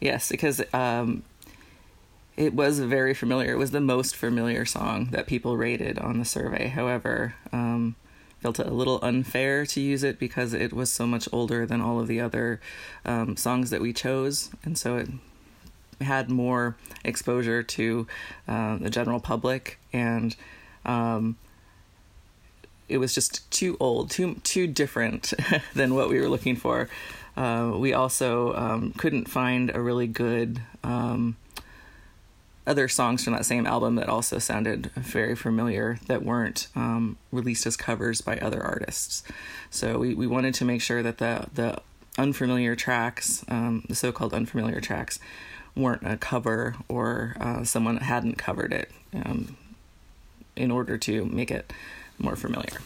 [0.00, 1.22] Yes, because um,
[2.36, 3.52] it was very familiar.
[3.52, 6.68] It was the most familiar song that people rated on the survey.
[6.68, 7.96] However, um,
[8.40, 11.98] felt a little unfair to use it because it was so much older than all
[11.98, 12.60] of the other
[13.04, 15.08] um, songs that we chose, and so it
[16.02, 18.06] had more exposure to
[18.46, 20.36] uh, the general public and.
[20.84, 21.36] Um,
[22.88, 25.32] it was just too old, too too different
[25.74, 26.88] than what we were looking for.
[27.36, 31.36] Uh, we also um, couldn't find a really good um,
[32.66, 37.66] other songs from that same album that also sounded very familiar that weren't um, released
[37.66, 39.22] as covers by other artists.
[39.70, 41.78] So we, we wanted to make sure that the the
[42.18, 45.18] unfamiliar tracks, um, the so-called unfamiliar tracks,
[45.76, 49.56] weren't a cover or uh, someone hadn't covered it um,
[50.56, 51.72] in order to make it
[52.18, 52.80] more familiar.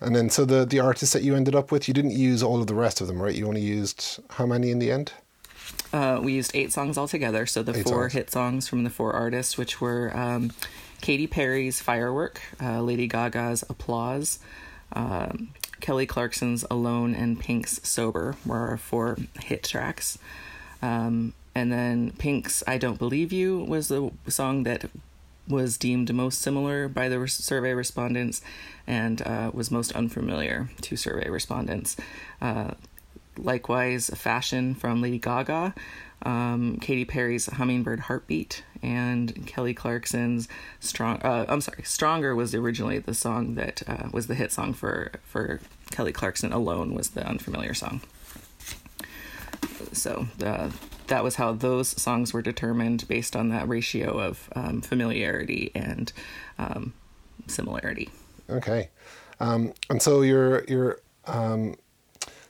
[0.00, 2.60] And then, so the the artists that you ended up with, you didn't use all
[2.60, 3.34] of the rest of them, right?
[3.34, 5.12] You only used how many in the end?
[5.92, 7.46] Uh, we used eight songs altogether.
[7.46, 8.12] So the Eight four songs.
[8.14, 10.52] hit songs from the four artists, which were um,
[11.00, 14.38] Katy Perry's "Firework," uh, Lady Gaga's "Applause,"
[14.94, 20.18] um, Kelly Clarkson's "Alone," and Pink's "Sober" were our four hit tracks.
[20.80, 24.88] Um, and then Pink's "I Don't Believe You" was the song that
[25.50, 28.40] was deemed most similar by the survey respondents
[28.86, 31.96] and uh, was most unfamiliar to survey respondents.
[32.40, 32.72] Uh,
[33.36, 35.74] likewise, Fashion from Lady Gaga,
[36.22, 40.48] um, Katy Perry's Hummingbird Heartbeat, and Kelly Clarkson's
[40.80, 41.20] Strong.
[41.22, 45.12] Uh, I'm sorry, Stronger was originally the song that uh, was the hit song for
[45.22, 46.52] for Kelly Clarkson.
[46.52, 48.00] Alone was the unfamiliar song.
[49.92, 50.70] So uh,
[51.10, 56.12] that was how those songs were determined based on that ratio of um, familiarity and
[56.58, 56.94] um,
[57.46, 58.08] similarity.
[58.48, 58.88] Okay.
[59.38, 61.74] Um, and so your your um,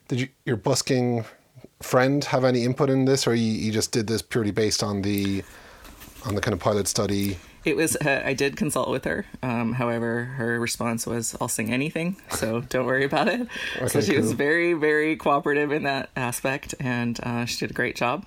[0.08, 1.24] did you, your busking
[1.80, 5.02] friend have any input in this, or you, you just did this purely based on
[5.02, 5.42] the
[6.26, 7.38] on the kind of pilot study?
[7.64, 7.96] It was.
[7.96, 9.26] Uh, I did consult with her.
[9.42, 13.46] Um, however, her response was, "I'll sing anything, so don't worry about it."
[13.78, 17.74] so Okay, she was very, very cooperative in that aspect, and uh, she did a
[17.74, 18.24] great job.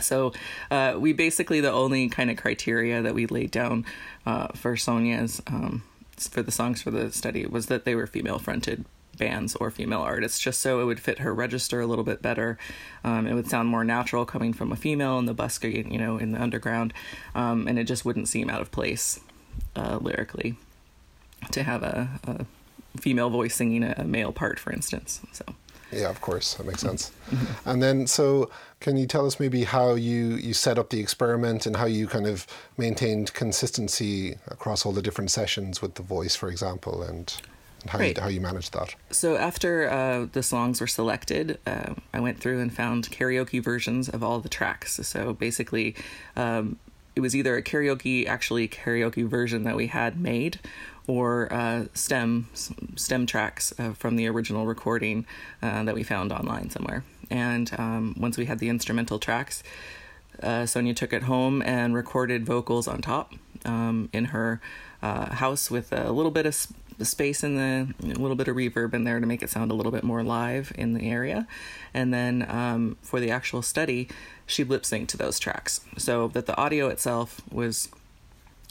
[0.00, 0.32] So
[0.70, 3.84] uh, we basically the only kind of criteria that we laid down
[4.26, 5.82] uh, for Sonia's um,
[6.16, 8.84] for the songs for the study was that they were female fronted
[9.18, 12.58] bands or female artists, just so it would fit her register a little bit better.
[13.04, 16.18] Um, it would sound more natural coming from a female in the busker, you know,
[16.18, 16.92] in the underground,
[17.34, 19.20] um, and it just wouldn't seem out of place
[19.76, 20.56] uh, lyrically
[21.52, 22.46] to have a, a
[22.98, 25.20] female voice singing a male part, for instance.
[25.32, 25.44] So.
[25.94, 27.12] Yeah, of course, that makes sense.
[27.64, 31.66] And then, so can you tell us maybe how you you set up the experiment
[31.66, 36.36] and how you kind of maintained consistency across all the different sessions with the voice,
[36.36, 37.34] for example, and,
[37.82, 38.16] and how Right.
[38.16, 38.94] you, how you managed that?
[39.10, 44.08] So after uh, the songs were selected, uh, I went through and found karaoke versions
[44.08, 45.00] of all the tracks.
[45.02, 45.94] So basically,
[46.36, 46.76] um,
[47.16, 50.58] it was either a karaoke, actually karaoke version that we had made,
[51.06, 52.48] or uh, stem
[52.94, 55.26] stem tracks uh, from the original recording
[55.62, 57.04] uh, that we found online somewhere.
[57.30, 59.62] And um, once we had the instrumental tracks,
[60.42, 63.32] uh, Sonia took it home and recorded vocals on top
[63.64, 64.60] um, in her
[65.02, 66.54] uh, house with a little bit of
[67.02, 69.74] space in the, a little bit of reverb in there to make it sound a
[69.74, 71.46] little bit more live in the area.
[71.92, 74.08] And then um, for the actual study,
[74.46, 77.88] she lip synced to those tracks so that the audio itself was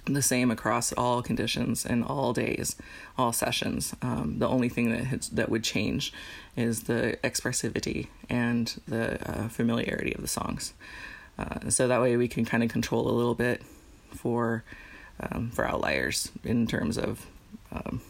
[0.06, 2.76] the same across all conditions and all days,
[3.18, 3.95] all sessions.
[4.01, 6.12] Um, the only thing that has, that would change
[6.56, 10.74] is the expressivity and the uh, familiarity of the songs.
[11.38, 13.62] Uh, so that way we can kind of control a little bit
[14.12, 14.64] for
[15.20, 17.26] um, for outliers in terms of
[17.72, 18.01] um,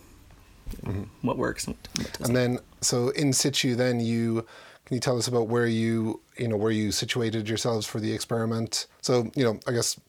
[1.21, 2.25] what works and what doesn't.
[2.25, 4.45] And then, so in situ, then you
[4.85, 8.11] can you tell us about where you you know where you situated yourselves for the
[8.11, 8.87] experiment?
[9.01, 9.99] So you know, I guess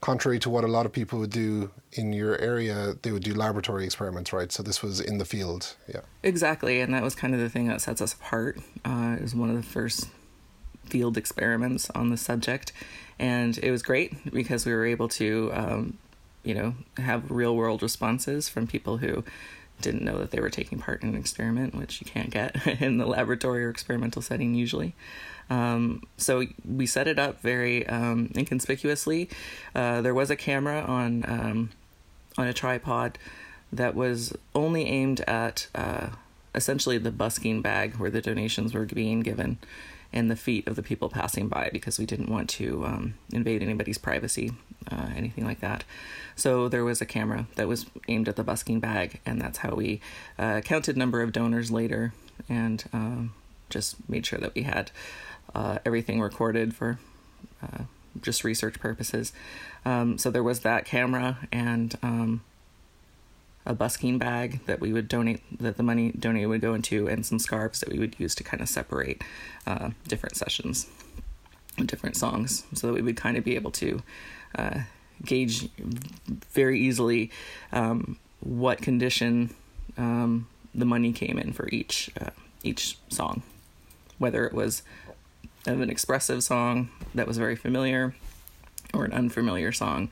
[0.00, 3.34] contrary to what a lot of people would do in your area, they would do
[3.34, 4.50] laboratory experiments, right?
[4.50, 6.00] So this was in the field, yeah.
[6.22, 8.58] Exactly, and that was kind of the thing that sets us apart.
[8.84, 10.08] Uh, it was one of the first
[10.84, 12.72] field experiments on the subject,
[13.18, 15.98] and it was great because we were able to, um,
[16.42, 19.22] you know, have real world responses from people who
[19.82, 22.98] didn't know that they were taking part in an experiment, which you can't get in
[22.98, 24.94] the laboratory or experimental setting usually.
[25.50, 29.28] Um, so we set it up very um, inconspicuously.
[29.74, 31.70] Uh, there was a camera on um,
[32.38, 33.18] on a tripod
[33.72, 36.08] that was only aimed at uh,
[36.54, 39.58] essentially the busking bag where the donations were being given
[40.12, 43.62] and the feet of the people passing by because we didn't want to um, invade
[43.62, 44.52] anybody's privacy,
[44.90, 45.84] uh, anything like that.
[46.34, 49.74] So there was a camera that was aimed at the busking bag, and that's how
[49.74, 50.00] we
[50.38, 52.12] uh, counted number of donors later
[52.48, 53.34] and um,
[53.68, 54.90] just made sure that we had
[55.54, 56.98] uh, everything recorded for
[57.62, 57.84] uh,
[58.20, 59.32] just research purposes.
[59.84, 62.42] Um, so there was that camera and um,
[63.66, 67.24] a busking bag that we would donate, that the money donated would go into, and
[67.24, 69.22] some scarves that we would use to kind of separate
[69.66, 70.86] uh, different sessions,
[71.84, 74.02] different songs, so that we would kind of be able to
[74.56, 74.80] uh,
[75.24, 75.68] gauge
[76.50, 77.30] very easily
[77.72, 79.54] um, what condition
[79.98, 82.30] um, the money came in for each uh,
[82.62, 83.42] each song,
[84.18, 84.82] whether it was
[85.66, 88.14] of an expressive song that was very familiar
[88.94, 90.10] or an unfamiliar song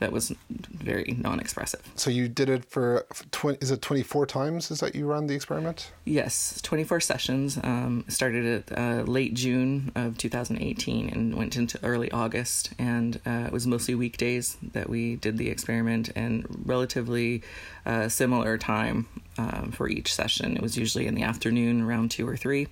[0.00, 1.82] that was very non-expressive.
[1.94, 4.70] So you did it for, for 20, is it 24 times?
[4.70, 5.92] Is that you ran the experiment?
[6.06, 7.58] Yes, 24 sessions.
[7.62, 12.70] Um, started at uh, late June of 2018 and went into early August.
[12.78, 17.42] And uh, it was mostly weekdays that we did the experiment and relatively
[17.84, 20.56] uh, similar time um, for each session.
[20.56, 22.68] It was usually in the afternoon, around two or three.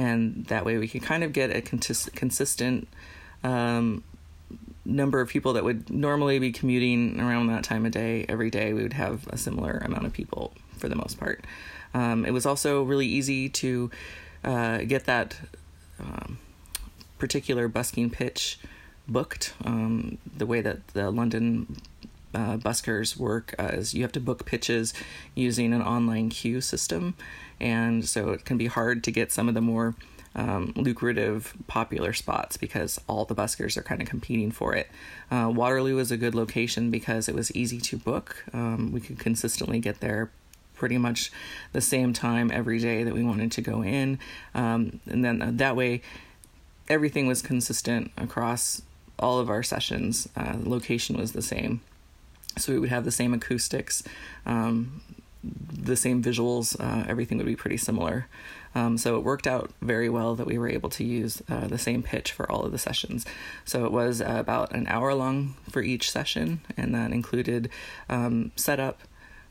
[0.00, 2.88] And that way we could kind of get a consistent
[3.44, 4.02] um,
[4.86, 8.72] number of people that would normally be commuting around that time of day every day.
[8.72, 11.44] We would have a similar amount of people for the most part.
[11.92, 13.90] Um, it was also really easy to
[14.42, 15.36] uh, get that
[15.98, 16.38] um,
[17.18, 18.58] particular busking pitch
[19.06, 19.52] booked.
[19.66, 21.76] Um, the way that the London
[22.34, 24.94] uh, buskers work is you have to book pitches
[25.34, 27.14] using an online queue system,
[27.60, 29.94] and so it can be hard to get some of the more
[30.34, 34.88] um, lucrative, popular spots because all the buskers are kind of competing for it.
[35.30, 38.44] Uh, Waterloo is a good location because it was easy to book.
[38.52, 40.30] Um, we could consistently get there
[40.74, 41.30] pretty much
[41.72, 44.18] the same time every day that we wanted to go in.
[44.54, 46.00] Um, and then uh, that way,
[46.88, 48.82] everything was consistent across
[49.18, 50.28] all of our sessions.
[50.34, 51.82] Uh, the location was the same.
[52.56, 54.02] So we would have the same acoustics,
[54.46, 55.02] um,
[55.42, 58.26] the same visuals, uh, everything would be pretty similar.
[58.74, 61.78] Um, so it worked out very well that we were able to use uh, the
[61.78, 63.26] same pitch for all of the sessions.
[63.64, 67.70] So it was uh, about an hour long for each session, and that included
[68.08, 69.00] um, setup,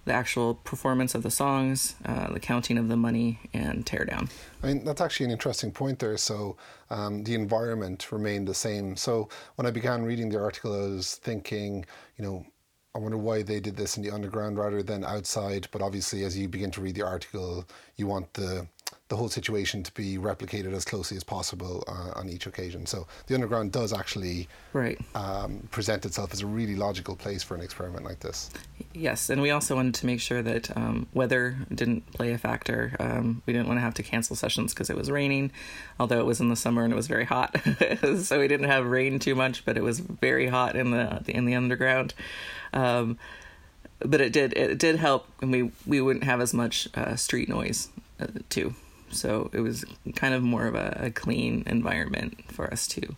[0.05, 4.29] the actual performance of the songs, uh, the counting of the money, and teardown.
[4.63, 6.15] I mean, that's actually an interesting point there.
[6.17, 6.55] So
[6.89, 8.95] um, the environment remained the same.
[8.95, 11.85] So when I began reading the article, I was thinking,
[12.17, 12.45] you know,
[12.99, 15.69] I wonder why they did this in the underground rather than outside.
[15.71, 18.67] But obviously, as you begin to read the article, you want the
[19.09, 22.85] the whole situation to be replicated as closely as possible uh, on each occasion.
[22.85, 24.99] So the underground does actually right.
[25.15, 28.51] um, present itself as a really logical place for an experiment like this.
[28.93, 32.95] Yes, and we also wanted to make sure that um, weather didn't play a factor.
[32.99, 35.51] Um, we didn't want to have to cancel sessions because it was raining,
[35.99, 37.59] although it was in the summer and it was very hot.
[38.17, 41.45] so we didn't have rain too much, but it was very hot in the in
[41.45, 42.13] the underground.
[42.73, 43.17] Um,
[44.01, 47.49] but it did it did help, and we we wouldn't have as much uh, street
[47.49, 47.89] noise
[48.19, 48.75] uh, too
[49.11, 49.85] so it was
[50.15, 53.15] kind of more of a, a clean environment for us to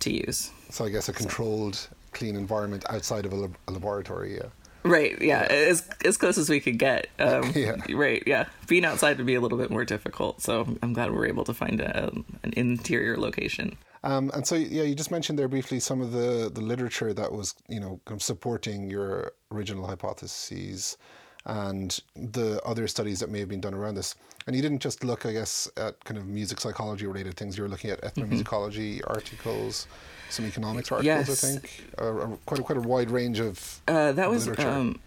[0.00, 0.50] to use.
[0.70, 1.90] So I guess a controlled, so.
[2.12, 4.34] clean environment outside of a, lab- a laboratory.
[4.34, 4.48] Yeah.
[4.84, 5.20] Right.
[5.20, 5.46] Yeah.
[5.48, 5.68] yeah.
[5.70, 7.08] As as close as we could get.
[7.18, 7.76] Um, yeah.
[7.90, 8.22] Right.
[8.26, 8.46] Yeah.
[8.66, 10.42] Being outside would be a little bit more difficult.
[10.42, 12.10] So I'm glad we are able to find a,
[12.42, 13.76] an interior location.
[14.04, 17.30] Um, and so, yeah, you just mentioned there briefly some of the, the literature that
[17.30, 20.96] was, you know, kind of supporting your original hypotheses
[21.44, 24.14] and the other studies that may have been done around this.
[24.46, 27.56] And you didn't just look, I guess, at kind of music psychology related things.
[27.56, 29.10] You were looking at ethnomusicology mm-hmm.
[29.10, 29.86] articles,
[30.30, 31.44] some economics articles, yes.
[31.44, 33.80] I think, uh, quite a, quite a wide range of.
[33.86, 35.00] Uh, that was um,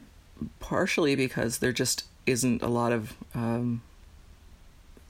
[0.60, 3.82] partially because there just isn't a lot of um,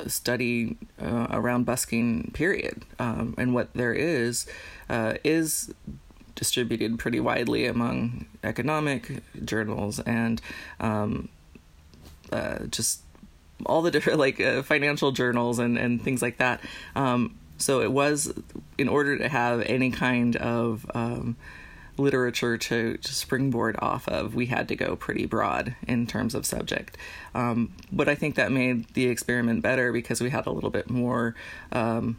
[0.08, 2.32] study uh, around busking.
[2.34, 4.48] Period, um, and what there is
[4.90, 5.74] uh, is
[6.36, 10.42] distributed pretty widely among economic journals and
[10.80, 11.30] um,
[12.32, 13.02] uh, just
[13.66, 16.62] all the different like uh, financial journals and, and things like that.
[16.96, 18.34] Um, so it was
[18.78, 21.38] in order to have any kind of um,
[21.98, 26.46] literature to, to, springboard off of, we had to go pretty broad in terms of
[26.46, 26.98] subject.
[27.34, 30.90] Um, but I think that made the experiment better because we had a little bit
[30.90, 31.36] more
[31.72, 32.18] um,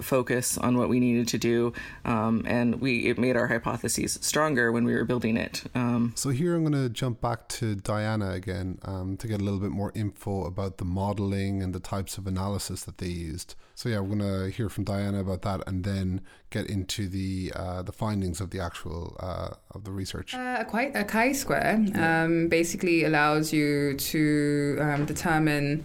[0.00, 1.72] focus on what we needed to do,
[2.04, 5.64] um, and we it made our hypotheses stronger when we were building it.
[5.74, 9.44] Um, so here I'm going to jump back to Diana again um, to get a
[9.44, 13.54] little bit more info about the modeling and the types of analysis that they used.
[13.74, 16.20] So yeah, we're going to hear from Diana about that, and then
[16.50, 20.34] get into the uh, the findings of the actual uh, of the research.
[20.34, 25.84] Uh, quite a chi-square um, basically allows you to um, determine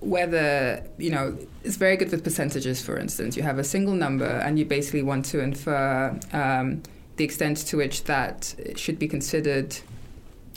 [0.00, 3.36] whether you know it's very good with percentages for instance.
[3.36, 6.82] You have a single number and you basically want to infer um,
[7.16, 9.76] the extent to which that should be considered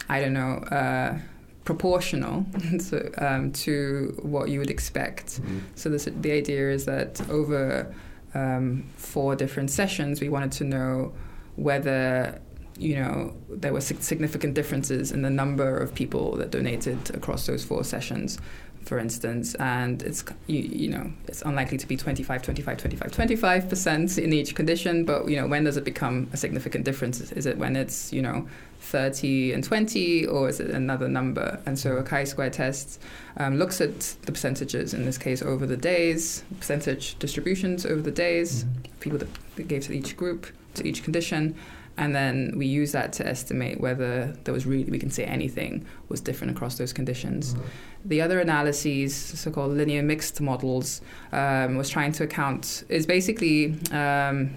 [0.09, 1.17] i don't know uh,
[1.65, 2.45] proportional
[2.89, 5.41] to, um, to what you would expect.
[5.41, 5.59] Mm-hmm.
[5.75, 7.93] so this, the idea is that over
[8.33, 11.13] um, four different sessions we wanted to know
[11.55, 12.39] whether
[12.77, 17.65] you know there were significant differences in the number of people that donated across those
[17.65, 18.37] four sessions
[18.87, 23.69] for instance, and it's you, you know it's unlikely to be 25, 25, 25, 25
[23.69, 25.03] percent in each condition.
[25.03, 27.31] But you know when does it become a significant difference?
[27.33, 28.47] Is it when it's you know
[28.79, 31.59] 30 and 20, or is it another number?
[31.65, 33.01] And so a chi-square test
[33.35, 38.11] um, looks at the percentages in this case over the days, percentage distributions over the
[38.11, 38.99] days, mm-hmm.
[39.01, 41.55] people that, that gave to each group to each condition,
[41.97, 45.85] and then we use that to estimate whether there was really we can say anything
[46.09, 47.55] was different across those conditions.
[48.05, 51.01] The other analyses, so-called linear mixed models,
[51.31, 54.51] um, was trying to account is basically um,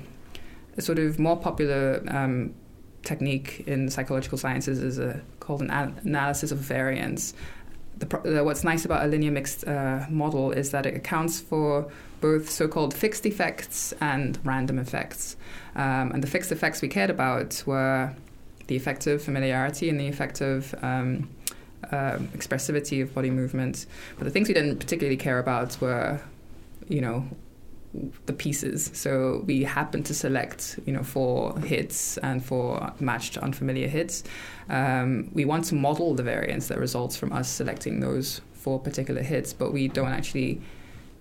[0.76, 2.54] a sort of more popular um,
[3.02, 7.34] technique in psychological sciences is a, called an an analysis of variance.
[8.00, 11.90] The, uh, what's nice about a linear mixed uh, model is that it accounts for
[12.20, 15.36] both so-called fixed effects and random effects.
[15.76, 18.14] Um, and the fixed effects we cared about were
[18.66, 21.28] the effect of familiarity and the effect of um,
[21.92, 23.86] uh, expressivity of body movement.
[24.16, 26.20] But the things we didn't particularly care about were,
[26.88, 27.24] you know,
[28.26, 28.90] the pieces.
[28.94, 34.22] So we happened to select, you know, four hits and four matched unfamiliar hits.
[34.68, 39.22] Um, we want to model the variance that results from us selecting those four particular
[39.22, 40.60] hits, but we don't actually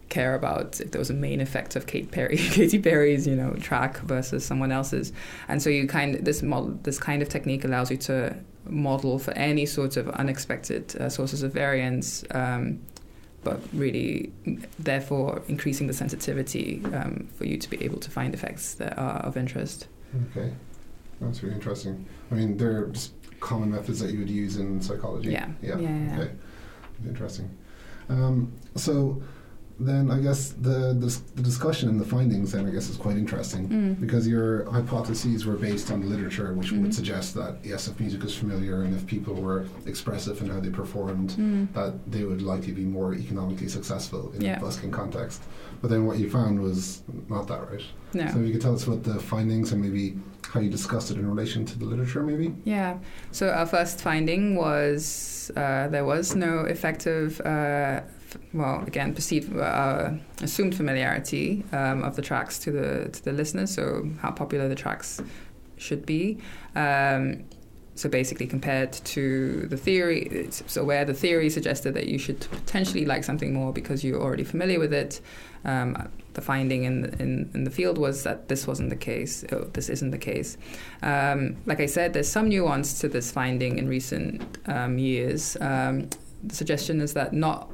[0.09, 3.53] care about if there was a main effect of Kate Perry, Katy Perry's, you know,
[3.53, 5.11] track versus someone else's.
[5.47, 8.35] And so you kind of, this model, this kind of technique allows you to
[8.65, 12.23] model for any sorts of unexpected uh, sources of variance.
[12.31, 12.81] Um,
[13.43, 14.31] but really,
[14.77, 19.19] therefore, increasing the sensitivity um, for you to be able to find effects that are
[19.19, 19.87] of interest.
[20.31, 20.53] Okay,
[21.21, 22.05] that's really interesting.
[22.31, 25.31] I mean, they're just common methods that you would use in psychology.
[25.31, 25.49] Yeah.
[25.61, 25.77] Yeah.
[25.77, 26.19] Yeah, yeah, yeah.
[26.21, 26.31] Okay.
[27.07, 27.49] Interesting.
[28.09, 29.21] Um, so
[29.79, 33.17] then I guess the, the the discussion and the findings then I guess is quite
[33.17, 33.99] interesting Mm.
[33.99, 36.81] because your hypotheses were based on the literature which Mhm.
[36.81, 40.59] would suggest that yes if music is familiar and if people were expressive in how
[40.59, 41.67] they performed Mm.
[41.73, 44.57] that they would likely be more economically successful in Yeah.
[44.57, 45.39] a busking context.
[45.81, 47.83] But then what you found was not that right.
[48.13, 48.27] No.
[48.33, 50.05] So you could tell us about the findings and maybe
[50.51, 52.53] how you discussed it in relation to the literature maybe?
[52.65, 52.97] Yeah.
[53.31, 58.01] So our first finding was uh, there was no effective, uh,
[58.53, 60.11] well, again, perceived, uh,
[60.41, 63.73] assumed familiarity um, of the tracks to the to the listeners.
[63.73, 65.21] So how popular the tracks
[65.77, 66.39] should be.
[66.75, 67.45] Um,
[67.95, 73.05] so basically, compared to the theory, so where the theory suggested that you should potentially
[73.05, 75.19] like something more because you're already familiar with it,
[75.65, 79.43] um, the finding in in, in the field was that this wasn't the case.
[79.51, 80.57] Oh, this isn't the case.
[81.01, 85.57] Um, like I said, there's some nuance to this finding in recent um, years.
[85.59, 86.09] Um,
[86.41, 87.69] the suggestion is that not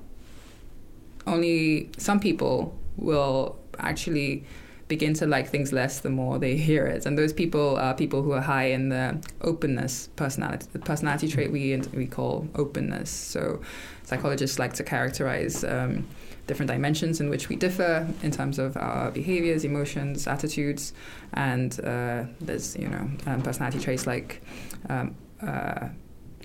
[1.27, 4.45] only some people will actually
[4.87, 8.21] begin to like things less the more they hear it, and those people are people
[8.21, 13.09] who are high in the openness personality, the personality trait we we call openness.
[13.09, 13.61] So
[14.03, 15.63] psychologists like to characterize.
[15.63, 16.07] Um,
[16.47, 20.93] different dimensions in which we differ in terms of our behaviors, emotions, attitudes,
[21.33, 24.41] and uh, there's you know um, personality traits like
[24.89, 25.87] um, uh,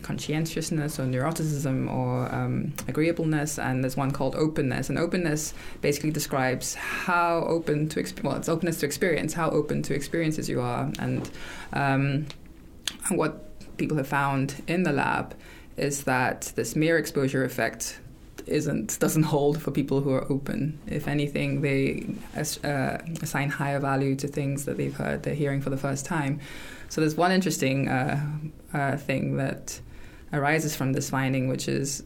[0.02, 4.88] conscientiousness or neuroticism or um, agreeableness, and there's one called openness.
[4.88, 9.82] And openness basically describes how open to exp- well, it's openness to experience, how open
[9.82, 11.30] to experiences you are, and
[11.72, 12.26] um,
[13.10, 15.34] what people have found in the lab
[15.76, 18.00] is that this mere exposure effect
[18.46, 20.78] isn't doesn't hold for people who are open.
[20.86, 22.06] If anything, they
[22.36, 26.40] uh, assign higher value to things that they've heard, they're hearing for the first time.
[26.88, 28.20] So there's one interesting uh,
[28.74, 29.80] uh, thing that
[30.32, 32.02] arises from this finding, which is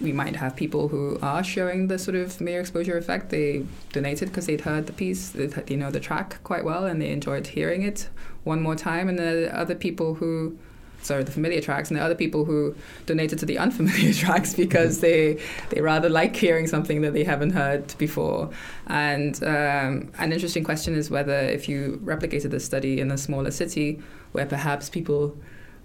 [0.00, 3.30] we might have people who are showing the sort of mere exposure effect.
[3.30, 7.00] They donated because they'd heard the piece, they they know the track quite well, and
[7.00, 8.08] they enjoyed hearing it
[8.44, 9.08] one more time.
[9.08, 10.58] And there are other people who
[11.02, 12.74] sorry, the familiar tracks, and the other people who
[13.06, 15.40] donated to the unfamiliar tracks because they
[15.70, 18.50] they rather like hearing something that they haven't heard before.
[18.86, 23.50] And um, an interesting question is whether if you replicated this study in a smaller
[23.50, 24.00] city
[24.32, 25.36] where perhaps people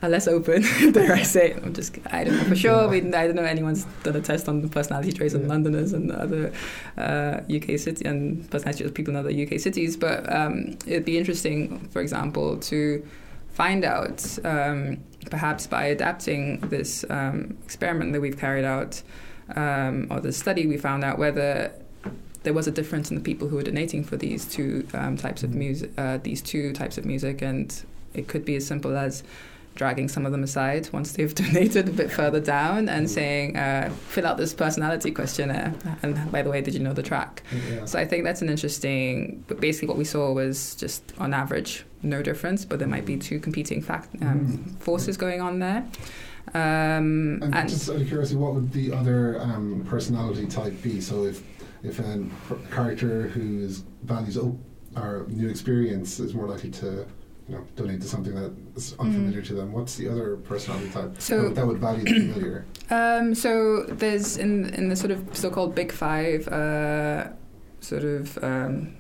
[0.02, 0.62] are less open,
[0.92, 2.88] dare I say, I'm just I don't know for sure.
[2.88, 5.48] We, I don't know anyone's done a test on the personality traits of Yeah.
[5.48, 6.52] Londoners and other
[6.98, 9.96] uh, UK cities and personality traits of people in other UK cities.
[9.98, 13.06] But um, it'd be interesting, for example, to
[13.50, 14.98] find out, um,
[15.32, 19.02] perhaps by adapting this um, experiment that we've carried out,
[19.56, 21.72] um, or the study, we found out whether
[22.44, 25.42] there was a difference in the people who were donating for these two um, types
[25.42, 29.24] of music, uh, these two types of music, and it could be as simple as
[29.76, 33.90] dragging some of them aside once they've donated a bit further down and saying, uh,
[34.08, 35.74] fill out this personality questionnaire.
[36.02, 37.44] And by the way, did you know the track?
[37.70, 37.86] Yeah.
[37.86, 39.44] So I think that's an interesting.
[39.48, 43.18] But basically, what we saw was just on average no difference, but there might be
[43.18, 44.80] two competing fact um, Mm.
[44.80, 45.84] forces going on there.
[46.54, 51.02] Um, And, and just out of curiosity, what would the other um, personality type be?
[51.02, 51.42] So if
[51.84, 52.24] if a
[52.72, 54.58] character whose values op-
[54.96, 57.06] or new experience is more likely to
[57.48, 61.12] you know donate to something that is unfamiliar to them, what's the other personality type
[61.16, 61.22] Mm.
[61.22, 62.66] So- that would value the familiar?
[62.90, 67.28] Um, so there's in in the sort of so-called Big Five uh,
[67.82, 68.96] sort of um,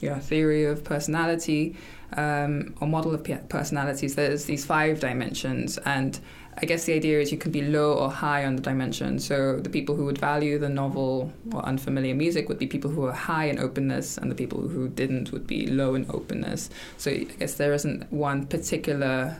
[0.00, 1.76] yeah theory of personality
[2.16, 4.14] um, or model of personalities.
[4.14, 6.18] There's these five dimensions, and
[6.62, 9.18] I guess the idea is you can be low or high on the dimension.
[9.18, 13.06] So the people who would value the novel or unfamiliar music would be people who
[13.06, 16.68] are high in openness, and the people who didn't would be low in openness.
[16.98, 19.36] So I guess there isn't one particular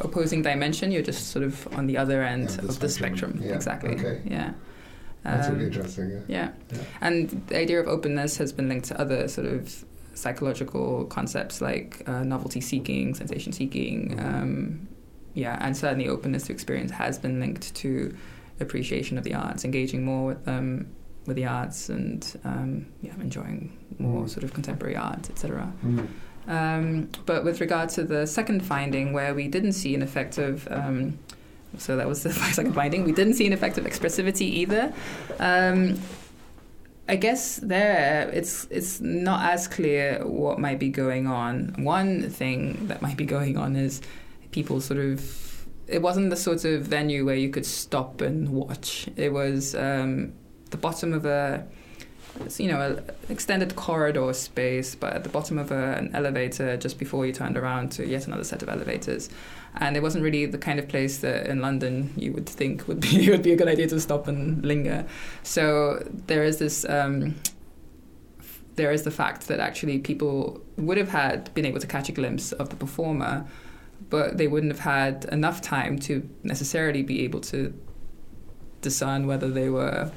[0.00, 0.92] opposing dimension.
[0.92, 3.30] You're just sort of on the other end Yeah, the of the spectrum.
[3.32, 3.48] spectrum.
[3.48, 3.94] Yeah, Exactly.
[3.96, 4.20] okay.
[4.26, 4.52] Yeah.
[5.24, 6.10] That's Um, really interesting.
[6.10, 6.20] Yeah.
[6.28, 6.48] yeah.
[6.72, 6.78] Yeah.
[7.00, 9.84] And the idea of openness has been linked to other sort of
[10.14, 14.16] psychological concepts like uh, novelty seeking, sensation seeking.
[14.16, 14.24] Mhm.
[14.42, 14.88] Um,
[15.34, 18.16] yeah, and certainly openness to experience has been linked to
[18.60, 20.94] appreciation of the arts, engaging more with them.
[21.26, 24.30] With the arts and um, yeah, enjoying more Mm.
[24.30, 25.70] sort of contemporary art, etc.
[25.84, 26.06] Mm.
[26.46, 30.66] Um, but with regard to the second finding, where we didn't see an effect of,
[30.70, 31.18] um,
[31.76, 34.94] so that was the second finding, we didn't see an effect of expressivity either.
[35.38, 35.98] Um,
[37.10, 41.74] I guess there it's it's not as clear what might be going on.
[41.78, 44.00] One thing that might be going on is
[44.58, 45.66] people sort of.
[45.86, 49.08] It wasn't the sort of venue where you could stop and watch.
[49.16, 50.34] It was um,
[50.70, 51.66] the bottom of a
[52.58, 56.98] you know, an extended corridor space, but at the bottom of a, an elevator just
[56.98, 59.28] before you turned around to yet another set of elevators.
[59.76, 63.00] And it wasn't really the kind of place that in London you would think would
[63.00, 65.06] be would be a good idea to stop and linger.
[65.42, 66.84] So there is this.
[66.88, 67.36] Um,
[68.76, 72.12] there is the fact that actually people would have had been able to catch a
[72.12, 73.44] glimpse of the performer,
[74.10, 77.74] but they wouldn't have had enough time to necessarily be able to
[78.80, 80.10] discern whether they were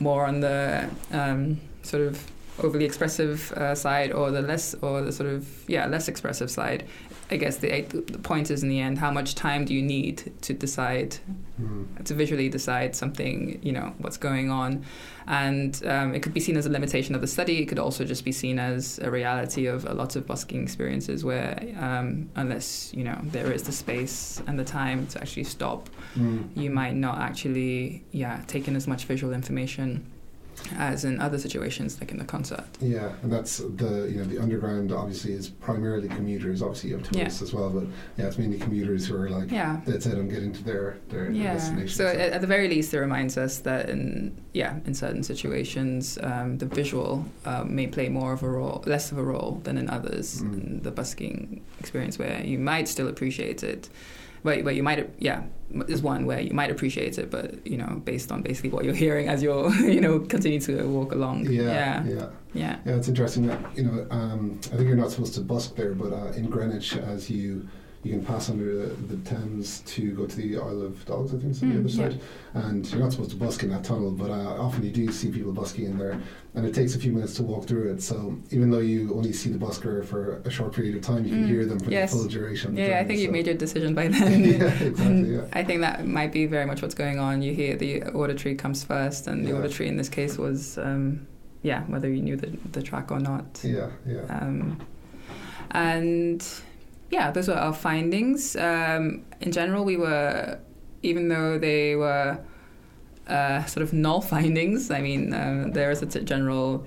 [0.00, 5.12] more on the um, sort of overly expressive uh, side or the less or the
[5.12, 6.86] sort of yeah less expressive side.
[7.30, 10.32] I guess the, the point is in the end how much time do you need
[10.42, 11.16] to decide
[11.60, 12.04] Mm.
[12.04, 14.84] to visually decide something you know what's going on
[15.26, 18.04] and um, it could be seen as a limitation of the study it could also
[18.04, 22.92] just be seen as a reality of a lot of busking experiences where um, unless
[22.92, 26.48] you know there is the space and the time to actually stop Mm.
[26.54, 30.04] you might not actually yeah take in as much visual information
[30.76, 34.38] as in other situations like in the concert Yeah, and that's the you know the
[34.38, 36.62] underground obviously is primarily commuters.
[36.62, 37.20] Obviously you have Yeah.
[37.24, 37.84] tourists as well, but
[38.16, 41.30] yeah, it's mainly commuters who are like yeah dead set on getting to their their,
[41.30, 41.88] yeah destination.
[41.96, 46.18] so at, at the very least it reminds us that in yeah in certain situations
[46.22, 49.76] um, the visual uh, may play more of a role less of a role than
[49.78, 50.52] in others Mm.
[50.54, 53.88] in the busking experience where you might still appreciate it
[54.46, 55.42] but, but you might yeah
[55.88, 58.94] is one where you might appreciate it but you know based on basically what you're
[58.94, 62.96] hearing as you're you know continue to walk along yeah, yeah yeah, yeah yeah.
[62.96, 64.06] It's interesting that you know.
[64.10, 67.68] Um, I think you're not supposed to busk there, but uh, in Greenwich, as you
[68.06, 71.34] you can pass under the, the Thames to go to the Isle of Dogs.
[71.34, 72.08] I think it's on the Mm, other yeah.
[72.10, 72.20] side,
[72.54, 75.30] and you're not supposed to busk in that tunnel, but uh, often you do see
[75.30, 76.18] people busking in there,
[76.54, 78.02] and it takes a few minutes to walk through it.
[78.02, 81.30] So even though you only see the busker for a short period of time, you
[81.34, 82.12] can Mm, hear them for yes.
[82.12, 82.74] the full duration.
[82.76, 83.22] The yeah, I think so.
[83.24, 84.44] you've made your decision by then.
[84.44, 85.34] yeah, exactly.
[85.34, 85.44] Yeah.
[85.52, 87.42] I think that might be very much what's going on.
[87.42, 89.56] You hear the auditory comes first, and the Yeah.
[89.58, 91.26] auditory in this case was, um,
[91.62, 93.60] yeah, whether you knew the, the track or not.
[93.64, 94.20] Yeah, yeah.
[94.28, 94.78] Um,
[95.72, 96.46] and
[97.10, 98.56] yeah, those were our findings.
[98.56, 100.58] Um, in general, we were,
[101.02, 102.38] even though they were
[103.28, 106.84] uh, sort of null findings, I mean, uh, there is a t- general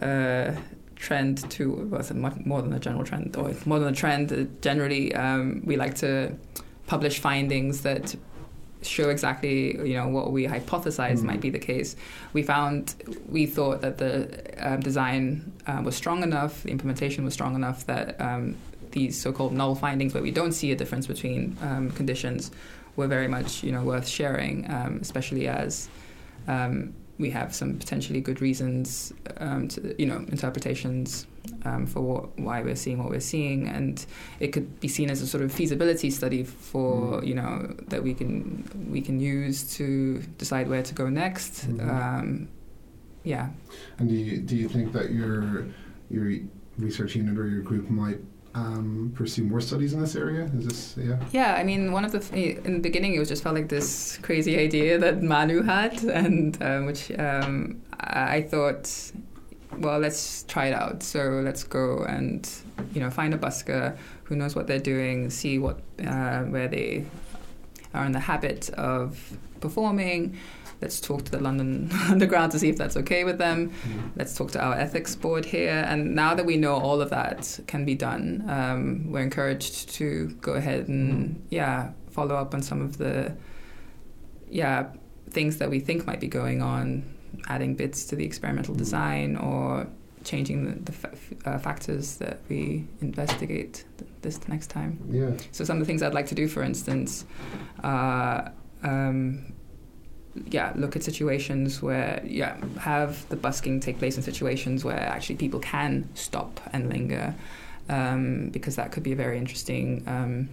[0.00, 0.52] uh,
[0.96, 4.32] trend to, well, more than a general trend, or more than a trend.
[4.32, 6.34] Uh, generally, um, we like to
[6.86, 8.14] publish findings that
[8.82, 11.24] show exactly you know what we hypothesized Mm.
[11.24, 11.96] might be the case.
[12.32, 12.94] We found
[13.28, 17.84] we thought that the um, design uh, was strong enough, the implementation was strong enough
[17.86, 18.56] that um,
[18.92, 22.50] these so-called null findings, where we don't see a difference between um, conditions,
[22.96, 25.88] were very much you know worth sharing, um, especially as
[26.48, 31.26] um, we have some potentially good reasons um, to you know interpretations
[31.64, 34.06] um, for what, why we're seeing what we're seeing, and
[34.40, 37.26] it could be seen as a sort of feasibility study for Mm.
[37.26, 41.66] you know that we can we can use to decide where to go next.
[41.68, 42.48] Um,
[43.22, 43.50] yeah,
[43.98, 45.66] And do you do you think that your
[46.10, 46.38] your
[46.78, 48.18] research unit or your group might
[48.54, 50.50] um, pursue more studies in this area?
[50.56, 51.18] Is this yeah?
[51.32, 54.18] Yeah, I mean, one of the in the beginning, it was just felt like this
[54.22, 59.12] crazy idea that Manu had, and um, which um, I thought,
[59.78, 61.02] well, let's try it out.
[61.02, 62.48] So let's go and
[62.92, 67.04] you know find a busker who knows what they're doing, see what uh, where they
[67.94, 70.36] are in the habit of performing.
[70.80, 73.72] Let's talk to the London Underground to see if that's okay with them.
[74.16, 75.84] Let's talk to our ethics board here.
[75.86, 80.28] And now that we know all of that can be done, um, we're encouraged to
[80.40, 83.36] go ahead and yeah follow up on some of the
[84.48, 84.88] yeah
[85.30, 87.04] things that we think might be going on,
[87.48, 89.86] adding bits to the experimental design or
[90.24, 91.12] changing the, the fa-
[91.44, 94.98] uh, factors that we investigate th- this next time.
[95.10, 95.30] Yeah.
[95.52, 97.24] So some of the things I'd like to do, for instance,
[97.84, 98.48] uh,
[98.82, 99.52] um,
[100.46, 105.36] yeah, look at situations where yeah, have the busking take place in situations where actually
[105.36, 107.34] people can stop and linger,
[107.88, 110.04] um, because that could be a very interesting.
[110.06, 110.48] Um,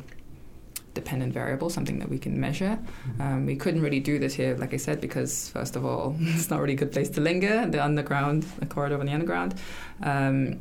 [0.93, 2.79] dependent variable, something that we can measure.
[3.19, 6.49] Um, we couldn't really do this here, like I said, because first of all, it's
[6.49, 9.53] not really a good place to linger, the underground, the corridor on the underground.
[10.01, 10.59] Um,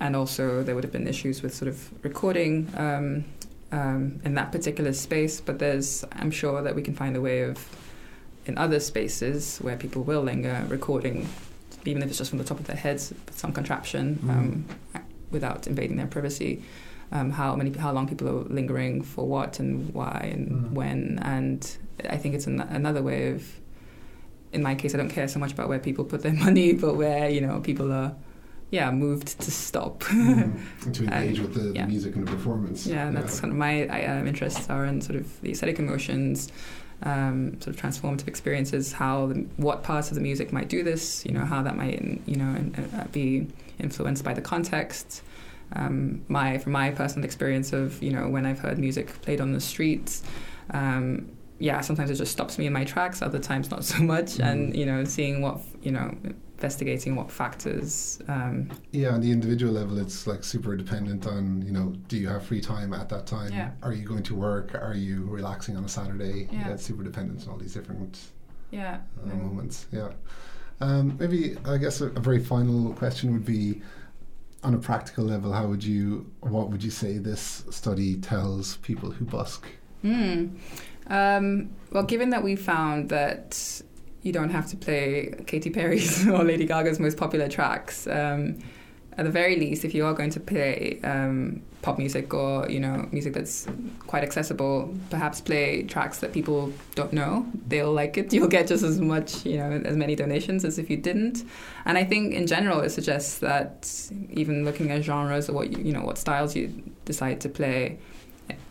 [0.00, 3.24] and also, there would have been issues with sort of recording um,
[3.72, 5.40] um, in that particular space.
[5.40, 7.58] But there's, I'm sure that we can find a way of,
[8.46, 11.28] in other spaces where people will linger, recording,
[11.84, 14.64] even if it's just from the top of their heads, some contraption um,
[15.30, 16.62] without invading their privacy.
[17.12, 20.70] Um, how many, how long people are lingering for what and why and Mhm.
[20.72, 21.76] when, and
[22.10, 23.44] I think it's an, another way of.
[24.52, 26.94] In my case, I don't care so much about where people put their money, but
[26.96, 28.12] where you know people are,
[28.70, 30.02] yeah, moved to stop.
[30.10, 30.58] And
[30.94, 31.82] to engage Uh, with the, yeah.
[31.84, 32.86] the music and the performance.
[32.86, 36.48] Yeah, that's kind of my I, um, interests are in sort of the aesthetic emotions,
[37.02, 38.92] um, sort of transformative experiences.
[38.92, 41.24] How the, what parts of the music might do this?
[41.26, 43.46] You know, how that might you know uh, be
[43.78, 45.22] influenced by the context.
[45.72, 49.52] Um, my from my personal experience of you know when I've heard music played on
[49.52, 50.22] the streets.
[50.70, 53.22] Um, yeah, sometimes it just stops me in my tracks.
[53.22, 54.38] Other times, not so much.
[54.38, 56.14] And you know, seeing what you know,
[56.56, 61.70] investigating what factors um, Yeah, on the individual level, it's like super dependent on, you
[61.70, 63.52] know, do you have free time at that time?
[63.52, 63.72] Yeah.
[63.82, 64.74] Are you going to work?
[64.74, 66.48] Are you relaxing on a Saturday?
[66.50, 66.70] Yeah.
[66.70, 68.18] it's super dependent on all these different
[68.70, 69.86] yeah uh, um, moments.
[69.92, 70.12] Yeah.
[70.80, 73.82] Um, maybe, I guess, a, a very final question would be
[74.64, 79.10] on a practical level, how would you, what would you say this study tells people
[79.10, 79.66] who busk?
[80.00, 80.46] Hmm.
[81.08, 83.82] Um, well, given that we found that
[84.26, 88.58] you don't have to play Katy Perry's or Lady Gaga's most popular tracks, um,
[89.18, 92.78] at the very least, if you are going to play um, pop music or you
[92.78, 93.66] know music that's
[94.06, 97.46] quite accessible, perhaps play tracks that people don't know.
[97.66, 98.32] They'll like it.
[98.34, 101.44] You'll get just as much, you know, as many donations as if you didn't.
[101.86, 103.90] And I think in general, it suggests that
[104.30, 106.66] even looking at genres or what you, you know what styles you
[107.06, 107.98] decide to play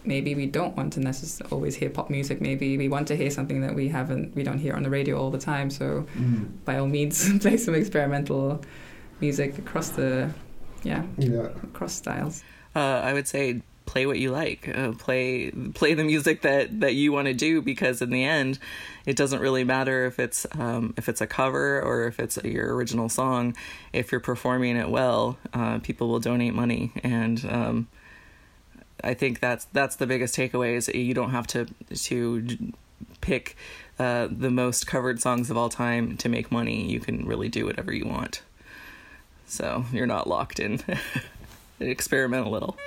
[0.07, 2.41] maybe we don't want to necessarily always hear pop music.
[2.41, 5.17] Maybe we want to hear something that we haven't, we don't hear on the radio
[5.19, 5.69] all the time.
[5.69, 6.05] So
[6.65, 8.61] by all means, play some experimental
[9.21, 10.29] music across the,
[10.83, 11.47] yeah, Yeah.
[11.63, 12.43] across styles.
[12.75, 14.67] uh, I would say play what you like.
[14.67, 18.57] Uh, play play the music that that you want to do because in the end,
[19.05, 22.75] it doesn't really matter if it's um, if it's a cover or if it's your
[22.75, 23.55] original song.
[23.93, 27.87] If you're performing it well, uh, people will donate money, and um,
[29.05, 32.73] I think that's that's the biggest takeaway is you don't have to to
[33.21, 33.55] pick
[33.99, 36.89] uh, the most covered songs of all time to make money.
[36.89, 38.41] You can really do whatever you want.
[39.45, 40.81] So you're not locked in.
[41.79, 42.77] Experiment a little.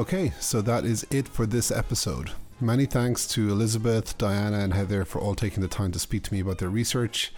[0.00, 2.30] Okay, so that is it for this episode.
[2.58, 6.32] Many thanks to Elizabeth, Diana, and Heather for all taking the time to speak to
[6.32, 7.34] me about their research.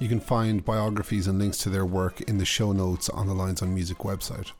[0.00, 3.32] You can find biographies and links to their work in the show notes on the
[3.32, 4.50] Lines on Music website.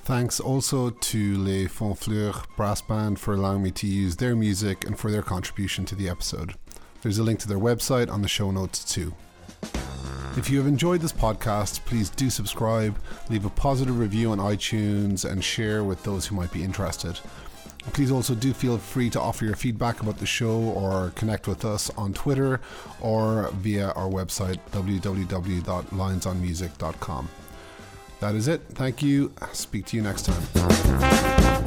[0.00, 4.98] Thanks also to Les Fonfleurs Brass Band for allowing me to use their music and
[4.98, 6.56] for their contribution to the episode.
[7.00, 9.14] There's a link to their website on the show notes too.
[10.34, 12.98] If you have enjoyed this podcast, please do subscribe,
[13.28, 17.20] leave a positive review on iTunes, and share with those who might be interested.
[17.92, 21.64] Please also do feel free to offer your feedback about the show or connect with
[21.64, 22.60] us on Twitter
[23.00, 27.28] or via our website www.linesonmusic.com.
[28.20, 28.62] That is it.
[28.70, 29.32] Thank you.
[29.52, 31.61] Speak to you next time.